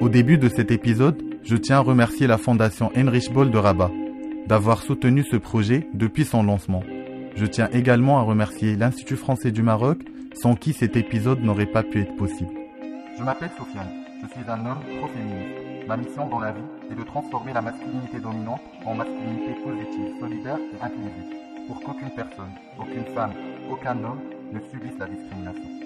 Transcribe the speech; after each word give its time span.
Au 0.00 0.08
début 0.08 0.38
de 0.38 0.48
cet 0.48 0.70
épisode, 0.70 1.22
je 1.44 1.56
tiens 1.56 1.76
à 1.76 1.80
remercier 1.80 2.26
la 2.26 2.38
fondation 2.38 2.90
Heinrich 2.96 3.30
Boll 3.34 3.50
de 3.50 3.58
Rabat 3.58 3.90
d'avoir 4.46 4.80
soutenu 4.80 5.22
ce 5.24 5.36
projet 5.36 5.86
depuis 5.92 6.24
son 6.24 6.42
lancement. 6.42 6.82
Je 7.36 7.44
tiens 7.44 7.68
également 7.74 8.18
à 8.18 8.22
remercier 8.22 8.76
l'Institut 8.76 9.16
français 9.16 9.52
du 9.52 9.62
Maroc, 9.62 9.98
sans 10.32 10.54
qui 10.54 10.72
cet 10.72 10.96
épisode 10.96 11.42
n'aurait 11.42 11.66
pas 11.66 11.82
pu 11.82 12.00
être 12.00 12.16
possible. 12.16 12.50
Je 13.18 13.22
m'appelle 13.22 13.50
Sofiane, 13.58 13.90
je 14.22 14.28
suis 14.28 14.50
un 14.50 14.64
homme 14.64 14.80
pro-féministe. 14.98 15.86
Ma 15.86 15.98
mission 15.98 16.26
dans 16.28 16.40
la 16.40 16.52
vie 16.52 16.60
est 16.90 16.94
de 16.94 17.04
transformer 17.04 17.52
la 17.52 17.60
masculinité 17.60 18.20
dominante 18.20 18.62
en 18.86 18.94
masculinité 18.94 19.52
positive, 19.62 20.14
solidaire 20.18 20.56
et 20.58 20.82
inclusive, 20.82 21.36
pour 21.68 21.78
qu'aucune 21.82 22.10
personne, 22.16 22.52
aucune 22.78 23.04
femme, 23.14 23.32
aucun 23.70 24.02
homme 24.02 24.20
ne 24.50 24.60
subisse 24.60 24.98
la 24.98 25.06
discrimination. 25.08 25.79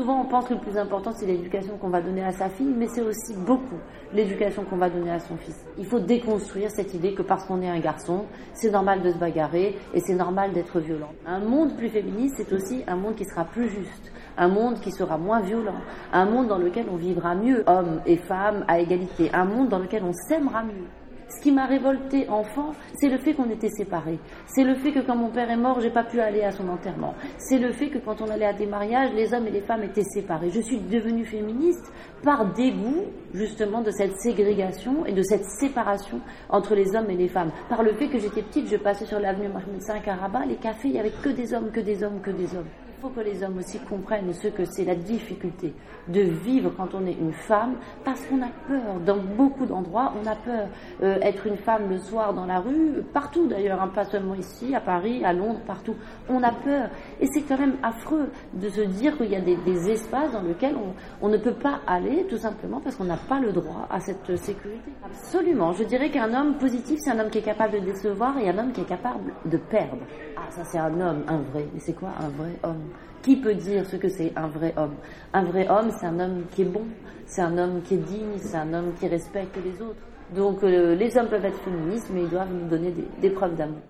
Souvent, 0.00 0.22
on 0.22 0.24
pense 0.24 0.48
que 0.48 0.54
le 0.54 0.60
plus 0.60 0.78
important, 0.78 1.12
c'est 1.12 1.26
l'éducation 1.26 1.76
qu'on 1.76 1.90
va 1.90 2.00
donner 2.00 2.24
à 2.24 2.32
sa 2.32 2.48
fille, 2.48 2.72
mais 2.74 2.86
c'est 2.86 3.02
aussi 3.02 3.34
beaucoup 3.36 3.76
l'éducation 4.14 4.64
qu'on 4.64 4.78
va 4.78 4.88
donner 4.88 5.10
à 5.10 5.18
son 5.18 5.36
fils. 5.36 5.62
Il 5.76 5.84
faut 5.84 5.98
déconstruire 5.98 6.70
cette 6.70 6.94
idée 6.94 7.12
que 7.12 7.20
parce 7.20 7.44
qu'on 7.44 7.60
est 7.60 7.68
un 7.68 7.80
garçon, 7.80 8.24
c'est 8.54 8.70
normal 8.70 9.02
de 9.02 9.10
se 9.10 9.18
bagarrer 9.18 9.76
et 9.92 10.00
c'est 10.00 10.14
normal 10.14 10.54
d'être 10.54 10.80
violent. 10.80 11.10
Un 11.26 11.40
monde 11.40 11.76
plus 11.76 11.90
féministe, 11.90 12.36
c'est 12.38 12.50
aussi 12.54 12.82
un 12.86 12.96
monde 12.96 13.14
qui 13.14 13.26
sera 13.26 13.44
plus 13.44 13.68
juste, 13.68 14.10
un 14.38 14.48
monde 14.48 14.80
qui 14.80 14.90
sera 14.90 15.18
moins 15.18 15.40
violent, 15.40 15.82
un 16.14 16.24
monde 16.24 16.48
dans 16.48 16.56
lequel 16.56 16.86
on 16.90 16.96
vivra 16.96 17.34
mieux, 17.34 17.62
hommes 17.66 18.00
et 18.06 18.16
femmes 18.16 18.64
à 18.68 18.80
égalité, 18.80 19.28
un 19.34 19.44
monde 19.44 19.68
dans 19.68 19.80
lequel 19.80 20.02
on 20.02 20.14
s'aimera 20.14 20.62
mieux. 20.62 20.88
Ce 21.30 21.40
qui 21.40 21.52
m'a 21.52 21.66
révolté 21.66 22.28
enfant, 22.28 22.72
c'est 22.94 23.08
le 23.08 23.18
fait 23.18 23.34
qu'on 23.34 23.48
était 23.50 23.68
séparés. 23.68 24.18
C'est 24.46 24.64
le 24.64 24.74
fait 24.74 24.92
que 24.92 24.98
quand 24.98 25.14
mon 25.14 25.30
père 25.30 25.48
est 25.48 25.56
mort, 25.56 25.80
j'ai 25.80 25.90
pas 25.90 26.02
pu 26.02 26.20
aller 26.20 26.42
à 26.42 26.50
son 26.50 26.68
enterrement. 26.68 27.14
C'est 27.38 27.58
le 27.58 27.72
fait 27.72 27.88
que 27.88 27.98
quand 27.98 28.20
on 28.20 28.28
allait 28.28 28.46
à 28.46 28.52
des 28.52 28.66
mariages, 28.66 29.12
les 29.14 29.32
hommes 29.32 29.46
et 29.46 29.52
les 29.52 29.60
femmes 29.60 29.84
étaient 29.84 30.02
séparés. 30.02 30.50
Je 30.50 30.60
suis 30.60 30.80
devenue 30.80 31.24
féministe 31.24 31.92
par 32.24 32.52
dégoût, 32.52 33.04
justement, 33.32 33.80
de 33.80 33.92
cette 33.92 34.16
ségrégation 34.20 35.06
et 35.06 35.12
de 35.12 35.22
cette 35.22 35.44
séparation 35.44 36.20
entre 36.48 36.74
les 36.74 36.96
hommes 36.96 37.10
et 37.10 37.16
les 37.16 37.28
femmes. 37.28 37.52
Par 37.68 37.84
le 37.84 37.94
fait 37.94 38.08
que 38.08 38.18
j'étais 38.18 38.42
petite, 38.42 38.68
je 38.68 38.76
passais 38.76 39.06
sur 39.06 39.20
l'avenue 39.20 39.48
Mohamed 39.48 39.80
V 39.80 40.10
à 40.10 40.46
les 40.46 40.56
cafés, 40.56 40.88
il 40.88 40.94
y 40.94 40.98
avait 40.98 41.12
que 41.22 41.30
des 41.30 41.54
hommes, 41.54 41.70
que 41.70 41.80
des 41.80 42.02
hommes, 42.02 42.20
que 42.20 42.32
des 42.32 42.56
hommes. 42.56 42.68
Il 43.00 43.08
faut 43.08 43.14
que 43.18 43.20
les 43.20 43.42
hommes 43.42 43.56
aussi 43.56 43.78
comprennent 43.78 44.30
ce 44.34 44.48
que 44.48 44.62
c'est 44.66 44.84
la 44.84 44.94
difficulté 44.94 45.72
de 46.08 46.20
vivre 46.20 46.70
quand 46.76 46.94
on 46.94 47.06
est 47.06 47.14
une 47.14 47.32
femme, 47.32 47.76
parce 48.04 48.20
qu'on 48.26 48.42
a 48.42 48.50
peur. 48.68 49.00
Dans 49.06 49.16
beaucoup 49.16 49.64
d'endroits, 49.64 50.12
on 50.22 50.26
a 50.26 50.36
peur. 50.36 50.68
Euh, 51.02 51.18
être 51.22 51.46
une 51.46 51.56
femme 51.56 51.88
le 51.88 51.96
soir 51.96 52.34
dans 52.34 52.44
la 52.44 52.60
rue, 52.60 53.02
partout 53.14 53.46
d'ailleurs, 53.46 53.80
hein, 53.80 53.88
pas 53.88 54.04
seulement 54.04 54.34
ici, 54.34 54.74
à 54.74 54.80
Paris, 54.80 55.24
à 55.24 55.32
Londres, 55.32 55.60
partout, 55.66 55.94
on 56.28 56.42
a 56.42 56.52
peur. 56.52 56.90
Et 57.20 57.26
c'est 57.32 57.40
quand 57.40 57.58
même 57.58 57.76
affreux 57.82 58.30
de 58.52 58.68
se 58.68 58.82
dire 58.82 59.16
qu'il 59.16 59.30
y 59.30 59.36
a 59.36 59.40
des, 59.40 59.90
espaces 59.90 60.32
dans 60.32 60.42
lesquels 60.42 60.76
on, 60.76 61.26
on, 61.26 61.30
ne 61.30 61.38
peut 61.38 61.54
pas 61.54 61.80
aller, 61.86 62.26
tout 62.28 62.36
simplement 62.36 62.80
parce 62.80 62.96
qu'on 62.96 63.04
n'a 63.04 63.16
pas 63.16 63.40
le 63.40 63.50
droit 63.50 63.86
à 63.88 63.98
cette 64.00 64.36
sécurité. 64.36 64.92
Absolument. 65.02 65.72
Je 65.72 65.84
dirais 65.84 66.10
qu'un 66.10 66.34
homme 66.34 66.58
positif, 66.58 66.98
c'est 67.00 67.12
un 67.12 67.18
homme 67.18 67.30
qui 67.30 67.38
est 67.38 67.42
capable 67.42 67.80
de 67.80 67.86
décevoir 67.86 68.36
et 68.38 68.50
un 68.50 68.58
homme 68.58 68.72
qui 68.72 68.82
est 68.82 68.88
capable 68.88 69.32
de 69.46 69.56
perdre. 69.56 70.02
Ah, 70.36 70.50
ça 70.50 70.64
c'est 70.64 70.78
un 70.78 71.00
homme, 71.00 71.24
un 71.28 71.38
vrai. 71.38 71.66
Mais 71.72 71.80
c'est 71.80 71.94
quoi 71.94 72.10
un 72.20 72.28
vrai 72.28 72.52
homme? 72.62 72.89
qui 73.23 73.35
peut 73.37 73.55
dire 73.55 73.83
ce 73.91 73.95
que 73.95 74.09
c'est 74.09 74.31
un 74.35 74.47
vrai 74.47 74.71
homme 74.77 74.95
Un 75.33 75.43
vrai 75.51 75.67
homme, 75.67 75.89
c'est 75.97 76.05
un 76.05 76.19
homme 76.19 76.43
qui 76.51 76.61
est 76.61 76.71
bon, 76.77 76.85
c'est 77.25 77.41
un 77.41 77.57
homme 77.57 77.81
qui 77.85 77.95
est 77.95 78.05
digne, 78.13 78.35
c'est 78.37 78.57
un 78.57 78.71
homme 78.73 78.91
qui 78.99 79.07
respecte 79.07 79.57
les 79.67 79.81
autres. 79.87 80.03
Donc 80.35 80.63
euh, 80.63 80.95
les 80.95 81.15
hommes 81.17 81.27
peuvent 81.33 81.45
être 81.45 81.61
féministes, 81.63 82.09
mais 82.13 82.21
ils 82.23 82.29
doivent 82.29 82.53
nous 82.53 82.69
donner 82.69 82.91
des, 82.91 83.07
des 83.21 83.29
preuves 83.29 83.55
d'amour. 83.55 83.83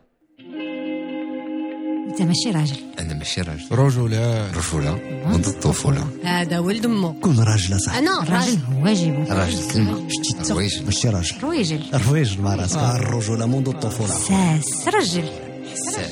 انت 2.10 2.22
ماشي 2.22 2.52
راجل 2.52 2.76
انا 3.00 3.14
ماشي 3.14 3.42
راجل 3.42 3.66
رجولة 3.72 4.52
رجولة 4.52 5.00
منذ 5.26 5.48
الطفولة 5.48 6.08
هذا 6.24 6.60
ولد 6.60 6.86
امه 6.86 7.14
كون 7.22 7.40
راجل 7.40 7.80
صح 7.80 7.98
انا 7.98 8.24
الراجل 8.24 8.60
واجب 8.84 9.26
راجل 9.30 9.72
كلمة 9.74 10.08
شتي 10.10 10.42
الروايج 10.42 10.84
ماشي 10.84 11.10
راجل 11.10 11.36
رويجل 11.44 11.82
الرويجل 11.94 12.42
مع 12.42 12.56
راسك 12.56 12.78
الرجولة 12.80 13.46
منذ 13.46 13.68
الطفولة 13.68 14.10
ساس 14.10 14.88
رجل 14.88 15.24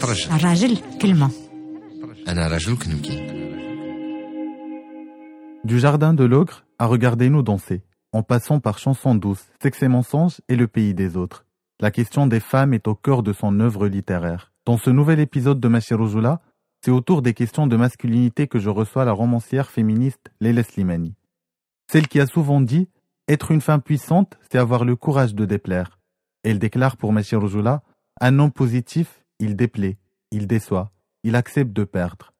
رجل 0.03 0.31
الراجل 0.31 0.77
كلمه 1.01 1.29
انا 2.27 2.47
رجل 2.47 2.77
كنبكي 2.77 3.43
Du 5.65 5.79
jardin 5.79 6.13
de 6.13 6.25
l'ogre 6.25 6.65
à 6.77 6.85
regarder 6.87 7.29
nous 7.29 7.41
danser, 7.41 7.83
en 8.11 8.21
passant 8.21 8.59
par 8.59 8.79
chansons 8.79 9.15
douces, 9.15 9.47
sexe 9.61 9.81
et 9.81 9.87
mensonges 9.87 10.41
et 10.49 10.57
le 10.57 10.67
pays 10.67 10.93
des 10.93 11.15
autres. 11.15 11.45
La 11.79 11.89
question 11.89 12.27
des 12.27 12.41
femmes 12.41 12.73
est 12.73 12.87
au 12.87 12.95
cœur 12.95 13.23
de 13.23 13.31
son 13.31 13.59
œuvre 13.61 13.87
littéraire. 13.87 14.51
Dans 14.65 14.77
ce 14.77 14.89
nouvel 14.89 15.21
épisode 15.21 15.61
de 15.61 15.67
Machirojula, 15.69 16.41
c'est 16.83 16.91
autour 16.91 17.21
des 17.21 17.33
questions 17.33 17.65
de 17.65 17.77
masculinité 17.77 18.47
que 18.47 18.59
je 18.59 18.69
reçois 18.69 19.05
la 19.05 19.13
romancière 19.13 19.71
féministe 19.71 20.31
Léla 20.41 20.63
Slimani. 20.63 21.15
Celle 21.89 22.09
qui 22.09 22.19
a 22.19 22.27
souvent 22.27 22.59
dit 22.59 22.89
Être 23.29 23.51
une 23.51 23.61
femme 23.61 23.81
puissante, 23.81 24.37
c'est 24.49 24.57
avoir 24.57 24.83
le 24.83 24.97
courage 24.97 25.33
de 25.33 25.45
déplaire. 25.45 25.97
Elle 26.43 26.59
déclare 26.59 26.97
pour 26.97 27.13
Machirojula 27.13 27.83
Un 28.19 28.39
homme 28.39 28.51
positif, 28.51 29.23
il 29.39 29.55
déplaît, 29.55 29.97
il 30.31 30.45
déçoit, 30.45 30.91
il 31.24 31.36
accepte 31.36 31.72
de 31.72 31.84
perdre. 31.84 32.32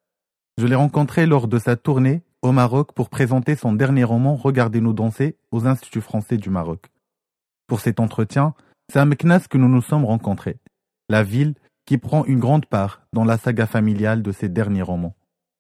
Je 0.59 0.67
l'ai 0.67 0.75
rencontré 0.75 1.27
lors 1.27 1.49
de 1.49 1.59
sa 1.59 1.77
tournée 1.77 2.23
au 2.43 2.53
Maroc 2.53 2.93
pour 2.93 3.11
présenter 3.11 3.57
son 3.57 3.73
dernier 3.73 4.05
roman 4.05 4.37
Regardez-nous 4.37 4.93
danser 4.93 5.37
aux 5.51 5.67
Instituts 5.67 6.01
français 6.01 6.37
du 6.37 6.51
Maroc. 6.51 6.87
Pour 7.67 7.81
cet 7.81 8.01
entretien, 8.01 8.55
c'est 8.91 8.99
à 8.99 9.05
Meknas 9.05 9.47
que 9.49 9.59
nous 9.59 9.69
nous 9.69 9.83
sommes 9.83 10.05
rencontrés, 10.05 10.59
la 11.09 11.23
ville 11.23 11.55
qui 11.85 11.99
prend 11.99 12.25
une 12.25 12.39
grande 12.39 12.67
part 12.67 13.03
dans 13.13 13.25
la 13.25 13.39
saga 13.39 13.67
familiale 13.67 14.23
de 14.23 14.33
ses 14.33 14.49
derniers 14.49 14.83
romans. 14.83 15.17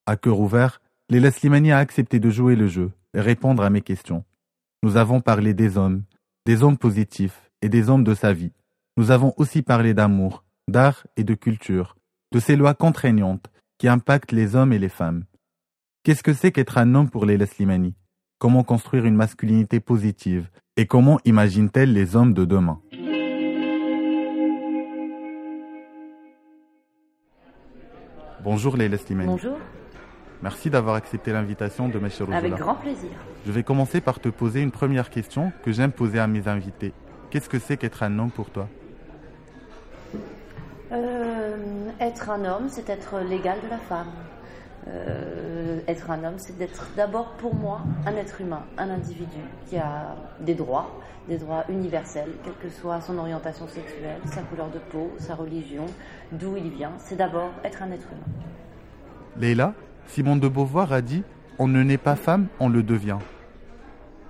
À 0.06 0.16
cœur 0.16 0.40
ouvert, 0.40 0.80
Léla 1.10 1.30
Slimani 1.30 1.72
a 1.72 1.78
accepté 1.78 2.20
de 2.20 2.30
jouer 2.30 2.56
le 2.56 2.66
jeu 2.66 2.92
et 3.14 3.20
répondre 3.20 3.62
à 3.62 3.70
mes 3.70 3.82
questions. 3.82 4.24
Nous 4.82 4.96
avons 4.96 5.20
parlé 5.20 5.54
des 5.54 5.76
hommes, 5.76 6.04
des 6.46 6.62
hommes 6.62 6.78
positifs 6.78 7.50
et 7.62 7.68
des 7.68 7.90
hommes 7.90 8.04
de 8.04 8.14
sa 8.14 8.32
vie. 8.32 8.52
Nous 8.96 9.10
avons 9.10 9.34
aussi 9.36 9.62
parlé 9.62 9.94
d'amour, 9.94 10.44
d'art 10.66 11.06
et 11.16 11.24
de 11.24 11.34
culture, 11.34 11.96
de 12.32 12.40
ces 12.40 12.56
lois 12.56 12.74
contraignantes 12.74 13.50
qui 13.78 13.88
impactent 13.88 14.32
les 14.32 14.54
hommes 14.54 14.72
et 14.72 14.78
les 14.78 14.88
femmes. 14.88 15.24
Qu'est-ce 16.02 16.22
que 16.22 16.34
c'est 16.34 16.52
qu'être 16.52 16.78
un 16.78 16.94
homme 16.94 17.08
pour 17.08 17.24
Léla 17.24 17.46
Slimani 17.46 17.94
Comment 18.38 18.64
construire 18.64 19.04
une 19.04 19.16
masculinité 19.16 19.80
positive? 19.80 20.50
Et 20.76 20.86
comment 20.86 21.18
imagine-t-elle 21.24 21.92
les 21.92 22.16
hommes 22.16 22.34
de 22.34 22.44
demain? 22.44 22.80
Bonjour 28.44 28.76
Léla 28.76 28.98
Slimani. 28.98 29.28
Bonjour, 29.28 29.58
Merci 30.42 30.70
d'avoir 30.70 30.94
accepté 30.94 31.32
l'invitation 31.32 31.88
de 31.88 31.98
Meshir 31.98 32.32
avec 32.32 32.54
grand 32.54 32.76
plaisir. 32.76 33.10
Je 33.44 33.50
vais 33.50 33.64
commencer 33.64 34.00
par 34.00 34.20
te 34.20 34.28
poser 34.28 34.60
une 34.60 34.70
première 34.70 35.10
question 35.10 35.52
que 35.64 35.72
j'aime 35.72 35.90
poser 35.90 36.20
à 36.20 36.28
mes 36.28 36.46
invités. 36.46 36.92
Qu'est-ce 37.30 37.48
que 37.48 37.58
c'est 37.58 37.76
qu'être 37.76 38.02
un 38.04 38.18
homme 38.18 38.30
pour 38.30 38.50
toi? 38.50 38.68
Être 42.00 42.31
un 42.31 42.44
homme, 42.44 42.69
c'est 42.69 42.88
être 42.88 43.20
l'égal 43.20 43.59
de 43.62 43.69
la 43.69 43.78
femme. 43.78 44.12
Euh, 44.86 45.81
être 45.86 46.10
un 46.10 46.25
homme, 46.25 46.38
c'est 46.38 46.56
d'être 46.56 46.88
d'abord 46.97 47.32
pour 47.32 47.54
moi 47.54 47.81
un 48.06 48.14
être 48.16 48.41
humain, 48.41 48.62
un 48.78 48.91
individu 48.91 49.41
qui 49.66 49.76
a 49.76 50.16
des 50.41 50.54
droits, 50.54 51.00
des 51.28 51.37
droits 51.37 51.64
universels, 51.69 52.31
quelle 52.42 52.54
que 52.54 52.70
soit 52.70 53.00
son 53.00 53.19
orientation 53.19 53.66
sexuelle, 53.69 54.20
sa 54.26 54.42
couleur 54.42 54.70
de 54.70 54.78
peau, 54.78 55.12
sa 55.19 55.34
religion, 55.34 55.87
d'où 56.32 56.56
il 56.56 56.70
vient. 56.70 56.92
C'est 56.98 57.16
d'abord 57.16 57.50
être 57.64 57.82
un 57.82 57.91
être 57.91 58.06
humain. 58.12 58.37
Leïla, 59.37 59.75
Simone 60.06 60.41
de 60.41 60.48
Beauvoir 60.48 60.92
a 60.92 61.03
dit 61.03 61.22
On 61.58 61.69
ne 61.69 61.82
naît 61.82 61.98
pas 61.98 62.16
femme, 62.16 62.47
on 62.60 62.69
le 62.69 62.82
devient. 62.82 63.19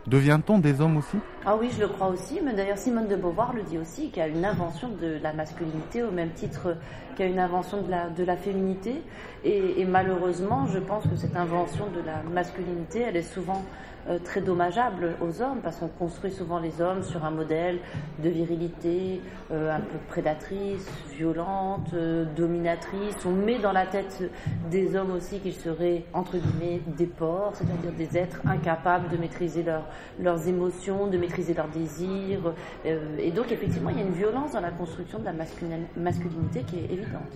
Devient-on 0.08 0.58
des 0.58 0.80
hommes 0.80 0.96
aussi? 0.96 1.18
Ah 1.44 1.54
oui, 1.60 1.68
je 1.70 1.80
le 1.80 1.88
crois 1.88 2.08
aussi, 2.08 2.40
mais 2.42 2.54
d'ailleurs 2.54 2.78
Simone 2.78 3.08
de 3.08 3.16
Beauvoir 3.16 3.52
le 3.52 3.62
dit 3.62 3.76
aussi, 3.76 4.08
qu'il 4.08 4.22
y 4.22 4.24
a 4.24 4.28
une 4.28 4.42
invention 4.42 4.88
de 4.88 5.18
la 5.22 5.34
masculinité 5.34 6.02
au 6.02 6.10
même 6.10 6.30
titre 6.30 6.76
qu'il 7.14 7.26
y 7.26 7.28
a 7.28 7.30
une 7.30 7.38
invention 7.38 7.82
de 7.82 7.90
la, 7.90 8.08
de 8.08 8.24
la 8.24 8.36
féminité. 8.36 9.02
Et, 9.44 9.82
et 9.82 9.84
malheureusement, 9.84 10.66
je 10.66 10.78
pense 10.78 11.04
que 11.04 11.14
cette 11.14 11.36
invention 11.36 11.88
de 11.94 12.00
la 12.00 12.22
masculinité, 12.32 13.00
elle 13.00 13.18
est 13.18 13.22
souvent 13.22 13.62
euh, 14.08 14.18
très 14.18 14.40
dommageable 14.40 15.14
aux 15.20 15.42
hommes, 15.42 15.60
parce 15.62 15.76
qu'on 15.76 15.88
construit 15.88 16.30
souvent 16.30 16.58
les 16.58 16.80
hommes 16.80 17.02
sur 17.02 17.24
un 17.24 17.30
modèle 17.30 17.78
de 18.22 18.28
virilité 18.28 19.20
euh, 19.50 19.76
un 19.76 19.80
peu 19.80 19.98
prédatrice, 20.08 20.86
violente, 21.16 21.90
euh, 21.94 22.24
dominatrice. 22.36 23.16
On 23.26 23.32
met 23.32 23.58
dans 23.58 23.72
la 23.72 23.86
tête 23.86 24.30
des 24.70 24.94
hommes 24.94 25.12
aussi 25.12 25.40
qu'ils 25.40 25.54
seraient, 25.54 26.04
entre 26.12 26.36
guillemets, 26.36 26.80
des 26.96 27.06
porcs, 27.06 27.56
c'est-à-dire 27.56 27.92
des 27.92 28.16
êtres 28.16 28.40
incapables 28.46 29.08
de 29.08 29.16
maîtriser 29.16 29.62
leur, 29.62 29.84
leurs 30.20 30.46
émotions, 30.48 31.06
de 31.06 31.18
maîtriser 31.18 31.54
leurs 31.54 31.68
désirs. 31.68 32.54
Et 32.84 33.30
donc, 33.30 33.50
effectivement, 33.52 33.90
il 33.90 33.98
y 33.98 34.00
a 34.00 34.04
une 34.04 34.12
violence 34.12 34.52
dans 34.52 34.60
la 34.60 34.70
construction 34.70 35.18
de 35.18 35.24
la 35.24 35.32
masculin- 35.32 35.86
masculinité 35.96 36.62
qui 36.62 36.76
est 36.78 36.92
évidente. 36.92 37.32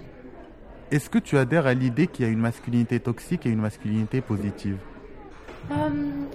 Est-ce 0.90 1.08
que 1.08 1.18
tu 1.18 1.38
adhères 1.38 1.66
à 1.66 1.74
l'idée 1.74 2.06
qu'il 2.06 2.26
y 2.26 2.28
a 2.28 2.30
une 2.30 2.40
masculinité 2.40 3.00
toxique 3.00 3.46
et 3.46 3.50
une 3.50 3.60
masculinité 3.60 4.20
positive? 4.20 4.76
Euh, 5.70 5.74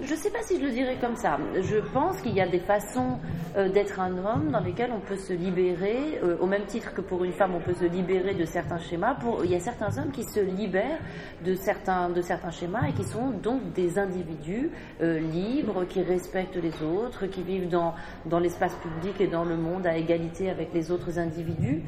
je 0.01 0.13
ne 0.13 0.18
sais 0.18 0.29
pas 0.29 0.41
si 0.41 0.59
je 0.59 0.65
le 0.65 0.71
dirais 0.71 0.97
comme 1.01 1.15
ça. 1.15 1.38
Je 1.62 1.77
pense 1.94 2.21
qu'il 2.21 2.33
y 2.33 2.41
a 2.41 2.47
des 2.47 2.59
façons 2.59 3.19
euh, 3.57 3.69
d'être 3.69 4.00
un 4.00 4.18
homme 4.18 4.51
dans 4.51 4.62
lesquelles 4.62 4.91
on 4.95 5.01
peut 5.01 5.18
se 5.18 5.33
libérer, 5.33 6.19
euh, 6.24 6.38
au 6.39 6.45
même 6.45 6.65
titre 6.65 6.94
que 6.94 7.01
pour 7.01 7.24
une 7.24 7.33
femme, 7.33 7.53
on 7.53 7.59
peut 7.59 7.74
se 7.74 7.85
libérer 7.85 8.33
de 8.33 8.45
certains 8.45 8.79
schémas. 8.79 9.18
Il 9.44 9.51
y 9.51 9.56
a 9.56 9.59
certains 9.59 9.97
hommes 9.97 10.12
qui 10.12 10.24
se 10.24 10.39
libèrent 10.39 11.00
de 11.45 11.56
certains, 11.56 12.09
de 12.09 12.21
certains 12.21 12.51
schémas 12.51 12.88
et 12.88 12.94
qui 12.94 13.03
sont 13.03 13.31
donc 13.31 13.74
des 13.74 14.00
individus 14.00 14.71
libres, 15.00 15.85
qui 15.85 16.01
respectent 16.01 16.56
les 16.56 16.81
autres, 16.81 17.27
qui 17.27 17.41
vivent 17.41 17.69
dans, 17.69 17.94
dans 18.25 18.39
l'espace 18.39 18.75
public 18.75 19.19
et 19.19 19.27
dans 19.27 19.44
le 19.44 19.57
monde 19.57 19.85
à 19.85 19.97
égalité 19.97 20.50
avec 20.50 20.73
les 20.73 20.91
autres 20.91 21.19
individus. 21.19 21.83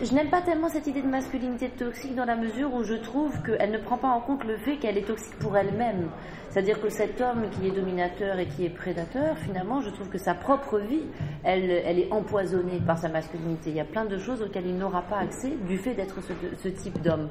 Je 0.00 0.12
n'aime 0.14 0.30
pas 0.30 0.42
tellement 0.42 0.68
cette 0.68 0.86
idée 0.86 1.02
de 1.02 1.08
masculinité 1.08 1.68
toxique 1.70 2.14
dans 2.14 2.24
la 2.24 2.36
mesure 2.36 2.72
où 2.72 2.84
je 2.84 2.94
trouve 2.94 3.32
qu'elle 3.42 3.72
ne 3.72 3.78
prend 3.78 3.98
pas 3.98 4.08
en 4.08 4.20
compte 4.20 4.44
le 4.44 4.56
fait 4.56 4.76
qu'elle 4.76 4.96
est 4.96 5.06
toxique 5.06 5.36
pour 5.40 5.56
elle-même. 5.56 6.08
C'est-à-dire 6.50 6.77
que 6.78 6.88
cet 6.88 7.20
homme 7.20 7.48
qui 7.50 7.68
est 7.68 7.70
dominateur 7.70 8.38
et 8.38 8.46
qui 8.46 8.64
est 8.64 8.70
prédateur, 8.70 9.36
finalement, 9.38 9.80
je 9.80 9.90
trouve 9.90 10.08
que 10.08 10.18
sa 10.18 10.34
propre 10.34 10.78
vie, 10.78 11.02
elle, 11.44 11.70
elle 11.70 11.98
est 11.98 12.12
empoisonnée 12.12 12.80
par 12.86 12.98
sa 12.98 13.08
masculinité. 13.08 13.70
Il 13.70 13.76
y 13.76 13.80
a 13.80 13.84
plein 13.84 14.04
de 14.04 14.18
choses 14.18 14.42
auxquelles 14.42 14.66
il 14.66 14.76
n'aura 14.76 15.02
pas 15.02 15.18
accès 15.18 15.52
du 15.66 15.78
fait 15.78 15.94
d'être 15.94 16.16
ce, 16.22 16.68
type 16.68 17.00
d'homme. 17.02 17.28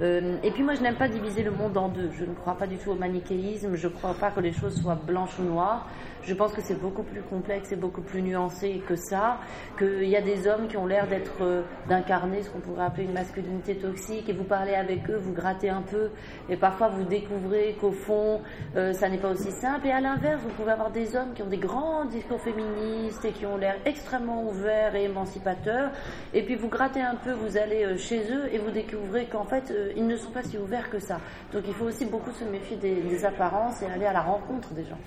Euh, 0.00 0.36
et 0.42 0.50
puis 0.50 0.62
moi, 0.62 0.74
je 0.74 0.82
n'aime 0.82 0.96
pas 0.96 1.08
diviser 1.08 1.42
le 1.42 1.50
monde 1.50 1.76
en 1.76 1.88
deux. 1.88 2.10
Je 2.12 2.24
ne 2.24 2.34
crois 2.34 2.54
pas 2.54 2.66
du 2.66 2.76
tout 2.76 2.90
au 2.90 2.94
manichéisme. 2.94 3.74
Je 3.74 3.88
ne 3.88 3.92
crois 3.92 4.14
pas 4.14 4.30
que 4.30 4.40
les 4.40 4.52
choses 4.52 4.80
soient 4.80 4.98
blanches 5.06 5.38
ou 5.38 5.44
noires. 5.44 5.88
Je 6.22 6.34
pense 6.34 6.52
que 6.52 6.60
c'est 6.60 6.78
beaucoup 6.78 7.02
plus 7.02 7.22
complexe 7.22 7.72
et 7.72 7.76
beaucoup 7.76 8.02
plus 8.02 8.20
nuancé 8.20 8.82
que 8.86 8.94
ça. 8.94 9.38
Qu'il 9.78 10.08
y 10.08 10.16
a 10.16 10.20
des 10.20 10.46
hommes 10.46 10.68
qui 10.68 10.76
ont 10.76 10.86
l'air 10.86 11.06
d'être, 11.06 11.42
euh, 11.42 11.62
d'incarner 11.88 12.42
ce 12.42 12.50
qu'on 12.50 12.60
pourrait 12.60 12.84
appeler 12.84 13.04
une 13.04 13.12
masculinité 13.12 13.76
toxique. 13.76 14.28
Et 14.28 14.32
vous 14.32 14.44
parlez 14.44 14.74
avec 14.74 15.08
eux, 15.08 15.16
vous 15.16 15.32
grattez 15.32 15.70
un 15.70 15.82
peu, 15.82 16.10
et 16.48 16.56
parfois 16.56 16.88
vous 16.88 17.04
découvrez 17.04 17.76
qu'au 17.80 17.92
fond, 17.92 18.42
euh, 18.76 18.92
ça 18.92 19.08
n'est 19.08 19.18
pas 19.18 19.30
aussi 19.30 19.50
simple. 19.50 19.86
Et 19.86 19.92
à 19.92 20.00
l'inverse, 20.00 20.42
vous 20.42 20.50
pouvez 20.50 20.72
avoir 20.72 20.90
des 20.90 21.16
hommes 21.16 21.32
qui 21.34 21.42
ont 21.42 21.48
des 21.48 21.58
grands 21.58 22.04
discours 22.04 22.40
féministes 22.40 23.24
et 23.24 23.32
qui 23.32 23.46
ont 23.46 23.56
l'air 23.56 23.76
extrêmement 23.86 24.44
ouverts 24.44 24.94
et 24.94 25.04
émancipateurs. 25.04 25.90
Et 26.34 26.42
puis 26.42 26.56
vous 26.56 26.68
grattez 26.68 27.00
un 27.00 27.14
peu, 27.14 27.32
vous 27.32 27.56
allez 27.56 27.84
euh, 27.84 27.96
chez 27.96 28.30
eux 28.30 28.52
et 28.52 28.58
vous 28.58 28.70
découvrez 28.70 29.26
qu'en 29.26 29.44
fait, 29.44 29.72
ils 29.96 30.06
ne 30.06 30.16
sont 30.16 30.30
pas 30.30 30.42
si 30.42 30.58
ouverts 30.58 30.90
que 30.90 30.98
ça. 30.98 31.18
Donc 31.52 31.64
il 31.66 31.74
faut 31.74 31.86
aussi 31.86 32.04
beaucoup 32.04 32.32
se 32.32 32.44
méfier 32.44 32.76
des, 32.76 33.24
apparences 33.24 33.82
et 33.82 33.86
aller 33.86 34.06
à 34.06 34.12
la 34.12 34.22
rencontre 34.22 34.72
des 34.72 34.84
gens. 34.84 34.98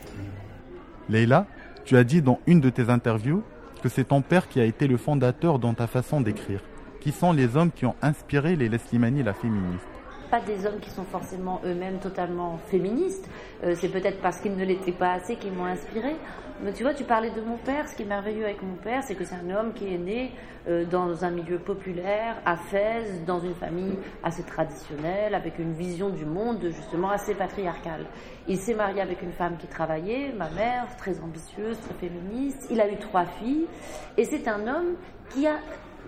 Leïla, 1.09 1.45
tu 1.85 1.97
as 1.97 2.03
dit 2.03 2.21
dans 2.21 2.39
une 2.47 2.61
de 2.61 2.69
tes 2.69 2.89
interviews 2.89 3.44
que 3.81 3.89
c'est 3.89 4.05
ton 4.05 4.21
père 4.21 4.47
qui 4.47 4.59
a 4.59 4.65
été 4.65 4.88
le 4.88 4.97
fondateur 4.97 5.59
dans 5.59 5.73
ta 5.73 5.88
façon 5.88 6.21
d'écrire. 6.21 6.61
Qui 7.01 7.11
sont 7.11 7.33
les 7.33 7.57
hommes 7.57 7.71
qui 7.71 7.85
ont 7.85 7.95
inspiré 8.01 8.55
les 8.55 8.69
Leslimani, 8.69 9.23
la 9.23 9.33
féministe? 9.33 9.93
Pas 10.33 10.39
des 10.39 10.65
hommes 10.65 10.80
qui 10.80 10.89
sont 10.89 11.03
forcément 11.03 11.62
eux-mêmes 11.63 12.00
totalement 12.00 12.57
féministes. 12.71 13.30
Euh, 13.63 13.75
c'est 13.80 13.89
peut-être 13.89 14.19
parce 14.19 14.39
qu'ils 14.39 14.56
ne 14.56 14.65
l'étaient 14.65 14.91
pas 14.91 15.13
assez 15.13 15.35
qu'ils 15.35 15.53
m'ont 15.53 15.65
inspiré. 15.65 16.15
Mais 16.63 16.74
tu 16.74 16.81
vois, 16.81 16.95
tu 16.95 17.03
parlais 17.03 17.30
de 17.30 17.39
mon 17.39 17.57
père. 17.57 17.88
Ce 17.88 17.95
qui 17.95 18.01
est 18.01 18.07
merveilleux 18.07 18.45
avec 18.45 18.63
mon 18.63 18.74
père, 18.74 19.03
c'est 19.03 19.13
que 19.13 19.25
c'est 19.25 19.35
un 19.35 19.56
homme 19.56 19.74
qui 19.74 19.94
est 19.94 20.00
né 20.00 20.31
euh, 20.68 20.85
dans 20.85 21.24
un 21.24 21.30
milieu 21.30 21.59
populaire, 21.59 22.38
à 22.47 22.56
Fès, 22.56 23.24
dans 23.27 23.41
une 23.41 23.53
famille 23.53 23.95
assez 24.24 24.41
traditionnelle, 24.41 25.35
avec 25.35 25.59
une 25.59 25.74
vision 25.74 26.09
du 26.09 26.25
monde 26.25 26.62
justement 26.63 27.12
assez 27.12 27.35
patriarcale. 27.35 28.07
Il 28.47 28.57
s'est 28.57 28.74
marié 28.74 29.01
avec 29.01 29.21
une 29.21 29.33
femme 29.33 29.57
qui 29.57 29.68
travaillait, 29.68 30.33
ma 30.35 30.50
mère, 30.50 30.88
très 30.97 31.21
ambitieuse, 31.21 31.80
très 31.80 31.94
féministe. 31.94 32.69
Il 32.71 32.81
a 32.81 32.91
eu 32.91 32.97
trois 32.97 33.25
filles. 33.25 33.68
Et 34.18 34.25
c'est 34.25 34.47
un 34.47 34.65
homme 34.65 34.95
qui 35.30 35.45
a 35.45 35.57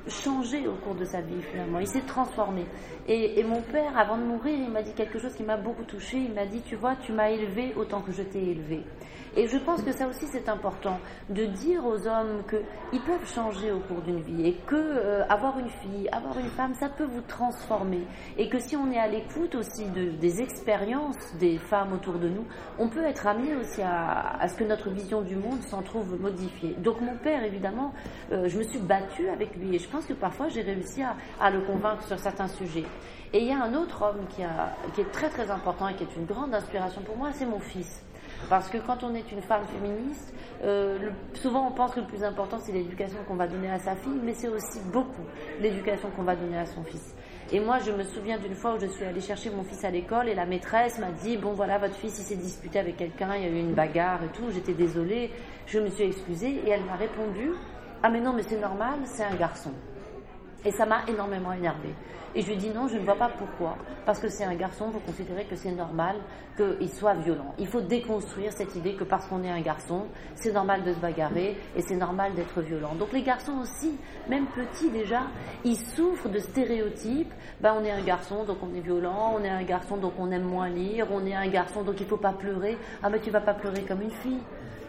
changé 0.07 0.67
au 0.67 0.73
cours 0.73 0.95
de 0.95 1.05
sa 1.05 1.21
vie 1.21 1.41
finalement, 1.51 1.79
il 1.79 1.87
s'est 1.87 2.01
transformé. 2.01 2.65
Et, 3.07 3.43
mon 3.43 3.61
père, 3.61 3.95
avant 3.97 4.17
de 4.17 4.23
mourir, 4.23 4.55
il 4.57 4.71
m'a 4.71 4.81
dit 4.81 4.93
quelque 4.93 5.19
chose 5.19 5.35
qui 5.35 5.43
m'a 5.43 5.57
beaucoup 5.57 5.83
touché. 5.83 6.17
Il 6.17 6.33
m'a 6.33 6.45
dit, 6.47 6.61
tu 6.61 6.75
vois, 6.75 6.95
tu 6.95 7.11
m'as 7.11 7.29
élevé 7.29 7.73
autant 7.75 8.01
que 8.01 8.11
je 8.11 8.23
t'ai 8.23 8.49
élevé. 8.49 8.83
Et 9.37 9.47
je 9.47 9.57
pense 9.57 9.81
que 9.81 9.91
ça 9.91 10.07
aussi 10.07 10.27
c'est 10.27 10.47
important 10.47 10.97
de 11.29 11.45
dire 11.45 11.85
aux 11.85 12.07
hommes 12.07 12.43
qu'ils 12.49 13.01
peuvent 13.01 13.29
changer 13.29 13.69
au 13.69 13.79
cours 13.81 14.01
d'une 14.01 14.21
vie 14.21 14.47
et 14.47 14.53
que 14.65 14.75
euh, 14.75 15.25
avoir 15.27 15.59
une 15.59 15.67
fille, 15.67 16.07
avoir 16.13 16.39
une 16.39 16.49
femme, 16.51 16.73
ça 16.73 16.87
peut 16.87 17.03
vous 17.03 17.21
transformer. 17.21 18.07
Et 18.37 18.47
que 18.47 18.59
si 18.59 18.77
on 18.77 18.89
est 18.91 18.97
à 18.97 19.09
l'écoute 19.09 19.55
aussi 19.55 19.89
de, 19.89 20.11
des 20.11 20.41
expériences 20.41 21.35
des 21.37 21.57
femmes 21.57 21.91
autour 21.91 22.13
de 22.13 22.29
nous, 22.29 22.45
on 22.79 22.87
peut 22.87 23.03
être 23.03 23.27
amené 23.27 23.55
aussi 23.55 23.81
à, 23.81 24.37
à 24.39 24.47
ce 24.47 24.55
que 24.55 24.63
notre 24.63 24.89
vision 24.89 25.21
du 25.21 25.35
monde 25.35 25.61
s'en 25.63 25.81
trouve 25.81 26.17
modifiée. 26.19 26.73
Donc 26.77 27.01
mon 27.01 27.17
père, 27.17 27.43
évidemment, 27.43 27.93
euh, 28.31 28.47
je 28.47 28.57
me 28.57 28.63
suis 28.63 28.79
battue 28.79 29.27
avec 29.27 29.53
lui 29.57 29.75
et 29.75 29.79
je 29.79 29.89
pense 29.95 30.05
que 30.05 30.13
parfois 30.13 30.49
j'ai 30.49 30.61
réussi 30.61 31.01
à, 31.39 31.49
le 31.49 31.61
convaincre 31.61 32.03
sur 32.05 32.19
certains 32.19 32.49
sujets. 32.49 32.83
Et 33.31 33.39
il 33.39 33.47
y 33.47 33.51
a 33.51 33.63
un 33.63 33.73
autre 33.73 34.01
homme 34.01 34.25
qui 34.35 34.41
est 34.41 35.11
très 35.11 35.29
très 35.29 35.49
important 35.49 35.87
et 35.87 35.95
qui 35.95 36.03
est 36.03 36.15
une 36.17 36.25
grande 36.25 36.53
inspiration 36.53 37.01
pour 37.01 37.15
moi, 37.15 37.29
c'est 37.33 37.45
mon 37.45 37.59
fils. 37.59 38.03
Parce 38.49 38.69
que 38.69 38.77
quand 38.77 39.03
on 39.03 39.15
est 39.15 39.31
une 39.31 39.41
femme 39.41 39.63
féministe, 39.65 40.33
euh, 40.63 41.09
souvent 41.35 41.67
on 41.67 41.71
pense 41.71 41.93
que 41.93 42.01
le 42.01 42.07
plus 42.07 42.23
important 42.23 42.57
c'est 42.59 42.73
l'éducation 42.73 43.19
qu'on 43.25 43.35
va 43.35 43.47
donner 43.47 43.71
à 43.71 43.79
sa 43.79 43.95
fille, 43.95 44.19
mais 44.21 44.33
c'est 44.33 44.49
aussi 44.49 44.79
beaucoup 44.91 45.23
l'éducation 45.61 46.09
qu'on 46.11 46.23
va 46.23 46.35
donner 46.35 46.57
à 46.57 46.65
son 46.65 46.83
fils. 46.83 47.15
Et 47.51 47.59
moi, 47.59 47.77
je 47.77 47.91
me 47.91 48.03
souviens 48.03 48.39
d'une 48.39 48.55
fois 48.55 48.73
où 48.73 48.79
je 48.79 48.87
suis 48.87 49.05
allée 49.05 49.21
chercher 49.21 49.51
mon 49.51 49.63
fils 49.63 49.83
à 49.85 49.91
l'école 49.91 50.27
et 50.29 50.33
la 50.33 50.47
maîtresse 50.47 50.97
m'a 50.97 51.11
dit 51.11 51.37
Bon, 51.37 51.53
voilà, 51.53 51.77
votre 51.77 51.93
fils, 51.93 52.17
il 52.17 52.23
s'est 52.23 52.35
disputé 52.35 52.79
avec 52.79 52.97
quelqu'un, 52.97 53.35
il 53.35 53.43
y 53.43 53.45
a 53.45 53.49
eu 53.49 53.59
une 53.59 53.73
bagarre 53.73 54.23
et 54.23 54.29
tout. 54.29 54.49
J'étais 54.51 54.73
désolée, 54.73 55.29
je 55.67 55.79
me 55.79 55.89
suis 55.89 56.05
excusée 56.05 56.59
et 56.65 56.69
elle 56.69 56.83
m'a 56.85 56.95
répondu 56.95 57.51
Ah, 58.07 58.09
mais 58.11 58.21
non, 58.21 58.33
mais 58.33 58.43
c'est 58.43 58.59
normal, 58.59 58.99
c'est 59.05 59.23
un 59.23 59.33
garçon. 59.33 59.71
Et 60.63 60.69
ça 60.69 60.85
m'a 60.85 61.05
énormément 61.07 61.51
énervée. 61.53 61.95
Et 62.35 62.41
je 62.41 62.51
lui 62.51 62.57
dit 62.57 62.69
non, 62.69 62.87
je 62.87 62.97
ne 62.97 63.03
vois 63.03 63.15
pas 63.15 63.29
pourquoi. 63.29 63.77
Parce 64.05 64.19
que 64.19 64.27
c'est 64.27 64.43
un 64.43 64.53
garçon, 64.53 64.89
vous 64.89 64.99
considérez 64.99 65.45
que 65.45 65.55
c'est 65.55 65.71
normal 65.71 66.17
qu'il 66.55 66.89
soit 66.91 67.15
violent. 67.15 67.55
Il 67.57 67.65
faut 67.65 67.81
déconstruire 67.81 68.53
cette 68.53 68.75
idée 68.75 68.93
que 68.93 69.05
parce 69.05 69.25
qu'on 69.25 69.41
est 69.43 69.49
un 69.49 69.61
garçon, 69.61 70.05
c'est 70.35 70.51
normal 70.51 70.83
de 70.83 70.93
se 70.93 70.99
bagarrer 70.99 71.57
et 71.75 71.81
c'est 71.81 71.95
normal 71.95 72.35
d'être 72.35 72.61
violent. 72.61 72.93
Donc 72.93 73.11
les 73.11 73.23
garçons 73.23 73.57
aussi, 73.59 73.97
même 74.29 74.45
petits 74.53 74.91
déjà, 74.91 75.21
ils 75.63 75.77
souffrent 75.95 76.29
de 76.29 76.37
stéréotypes. 76.37 77.33
Ben, 77.59 77.73
on 77.75 77.83
est 77.83 77.91
un 77.91 78.03
garçon, 78.03 78.43
donc 78.43 78.57
on 78.61 78.71
est 78.75 78.81
violent. 78.81 79.33
On 79.35 79.43
est 79.43 79.49
un 79.49 79.63
garçon, 79.63 79.97
donc 79.97 80.13
on 80.19 80.29
aime 80.29 80.43
moins 80.43 80.69
lire. 80.69 81.07
On 81.09 81.25
est 81.25 81.33
un 81.33 81.47
garçon, 81.47 81.81
donc 81.81 81.99
il 81.99 82.03
ne 82.03 82.09
faut 82.09 82.17
pas 82.17 82.33
pleurer. 82.33 82.77
Ah 83.01 83.09
mais 83.09 83.19
tu 83.19 83.31
vas 83.31 83.41
pas 83.41 83.55
pleurer 83.55 83.81
comme 83.81 84.03
une 84.03 84.11
fille. 84.11 84.41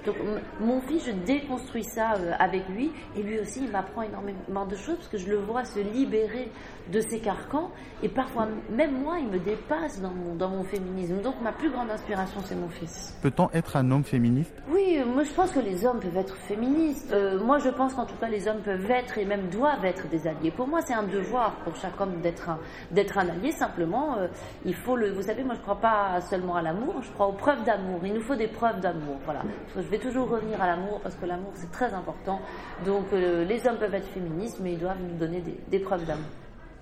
Donc 0.07 0.17
mon 0.61 0.81
fils, 0.81 1.05
je 1.07 1.11
déconstruis 1.11 1.85
ça 1.85 2.15
euh, 2.15 2.33
avec 2.39 2.69
lui 2.69 2.91
et 3.17 3.23
lui 3.23 3.39
aussi, 3.41 3.65
il 3.65 3.71
m'apprend 3.71 4.03
énormément 4.03 4.67
de 4.67 4.77
choses 4.77 4.97
parce 4.97 5.09
que 5.09 5.19
je 5.19 5.29
le 5.29 5.37
vois 5.37 5.65
se 5.65 5.81
libérer 5.81 6.51
de 6.93 7.01
ses 7.01 7.19
carcans 7.19 7.71
et 8.03 8.09
parfois 8.09 8.47
même 8.71 9.03
moi, 9.03 9.19
il 9.19 9.27
me 9.29 9.39
dépasse 9.39 10.01
dans 10.01 10.11
mon, 10.13 10.35
dans 10.35 10.49
mon 10.49 10.63
féminisme. 10.63 11.21
Donc 11.21 11.35
ma 11.43 11.53
plus 11.53 11.71
grande 11.71 11.91
inspiration, 11.91 12.41
c'est 12.45 12.55
mon 12.55 12.69
fils. 12.69 13.17
Peut-on 13.23 13.51
être 13.53 13.77
un 13.77 13.91
homme 13.91 14.05
féministe? 14.05 14.55
Oui, 14.71 14.99
moi 15.05 15.25
je 15.25 15.33
pense 15.33 15.51
que 15.51 15.61
les 15.61 15.85
hommes 15.85 16.01
peuvent 16.01 16.17
être 16.17 16.37
féministes. 16.37 17.13
Euh, 17.13 17.41
moi 17.41 17.59
je 17.59 17.69
pense 17.69 17.95
qu'en 17.95 18.07
tout 18.07 18.17
cas 18.21 18.29
les 18.29 18.47
hommes 18.49 18.61
peuvent 18.61 18.91
être 18.91 19.19
et 19.19 19.25
même 19.25 19.49
doivent 19.49 19.85
être 19.85 20.09
des 20.09 20.27
alliés. 20.27 20.51
Pour 20.51 20.69
moi, 20.69 20.81
c'est 20.83 20.95
un 20.95 21.03
devoir 21.03 21.53
pour 21.65 21.75
chaque 21.77 22.01
homme 22.01 22.21
d'être 22.23 22.49
un, 22.49 22.59
d'être 22.93 23.19
un 23.19 23.29
allié. 23.29 23.51
Simplement, 23.51 24.19
euh, 24.19 24.29
il 24.65 24.75
faut 24.75 24.97
le. 24.97 25.11
Vous 25.11 25.23
savez, 25.23 25.43
moi 25.43 25.55
je 25.55 25.61
ne 25.61 25.65
crois 25.65 25.81
pas 25.81 26.21
seulement 26.21 26.57
à 26.57 26.63
l'amour, 26.63 26.95
je 27.03 27.11
crois 27.11 27.27
aux 27.27 27.33
preuves 27.33 27.65
d'amour. 27.65 28.01
Il 28.05 28.15
nous 28.15 28.21
faut 28.21 28.37
des 28.37 28.49
preuves 28.49 28.81
d'amour. 28.81 29.19
Voilà. 29.25 29.43
Je 29.75 29.81
vais 29.81 29.96
toujours 29.99 30.29
revenir 30.29 30.61
à 30.61 30.67
l'amour 30.67 31.01
parce 31.03 31.15
que 31.15 31.27
l'amour 31.27 31.53
c'est 31.55 31.71
très 31.71 31.93
important. 31.93 32.41
Donc 32.85 33.07
euh, 33.13 33.45
les 33.45 33.67
hommes 33.67 33.77
peuvent 33.77 33.95
être 33.95 34.09
féministes, 34.09 34.59
mais 34.63 34.73
ils 34.73 34.79
doivent 34.79 35.01
nous 35.01 35.19
donner 35.19 35.43
des, 35.69 35.79
preuves 35.79 36.05
d'amour. 36.05 36.25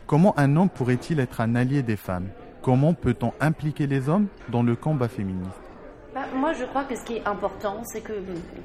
Comment 0.06 0.38
un 0.38 0.56
homme 0.56 0.68
pourrait-il 0.68 1.21
être 1.21 1.40
un 1.40 1.54
allié 1.54 1.83
des 1.83 1.97
femmes? 1.97 2.28
Comment 2.62 2.94
peut-on 2.94 3.33
impliquer 3.40 3.87
les 3.87 4.09
hommes 4.09 4.26
dans 4.49 4.62
le 4.62 4.76
combat 4.76 5.09
féministe? 5.09 5.63
Moi, 6.34 6.52
je 6.52 6.64
crois 6.64 6.84
que 6.84 6.94
ce 6.96 7.04
qui 7.04 7.16
est 7.16 7.26
important, 7.26 7.82
c'est 7.84 8.00
que, 8.00 8.12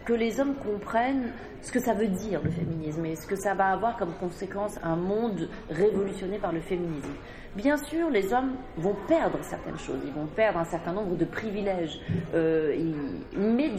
que 0.05 0.13
les 0.13 0.39
hommes 0.39 0.55
comprennent 0.55 1.31
ce 1.61 1.71
que 1.71 1.79
ça 1.79 1.93
veut 1.93 2.07
dire 2.07 2.41
le 2.43 2.49
féminisme 2.49 3.05
et 3.05 3.15
ce 3.15 3.27
que 3.27 3.35
ça 3.35 3.53
va 3.53 3.67
avoir 3.67 3.97
comme 3.97 4.13
conséquence 4.19 4.77
un 4.83 4.95
monde 4.95 5.49
révolutionné 5.69 6.37
par 6.37 6.51
le 6.51 6.61
féminisme. 6.61 7.11
Bien 7.55 7.77
sûr, 7.77 8.11
les 8.11 8.31
hommes 8.31 8.53
vont 8.77 8.95
perdre 9.07 9.39
certaines 9.41 9.77
choses, 9.79 9.99
ils 10.05 10.13
vont 10.13 10.27
perdre 10.27 10.59
un 10.59 10.65
certain 10.65 10.93
nombre 10.93 11.15
de 11.15 11.25
privilèges. 11.25 11.99
Euh, 12.35 12.77
mais 13.35 13.71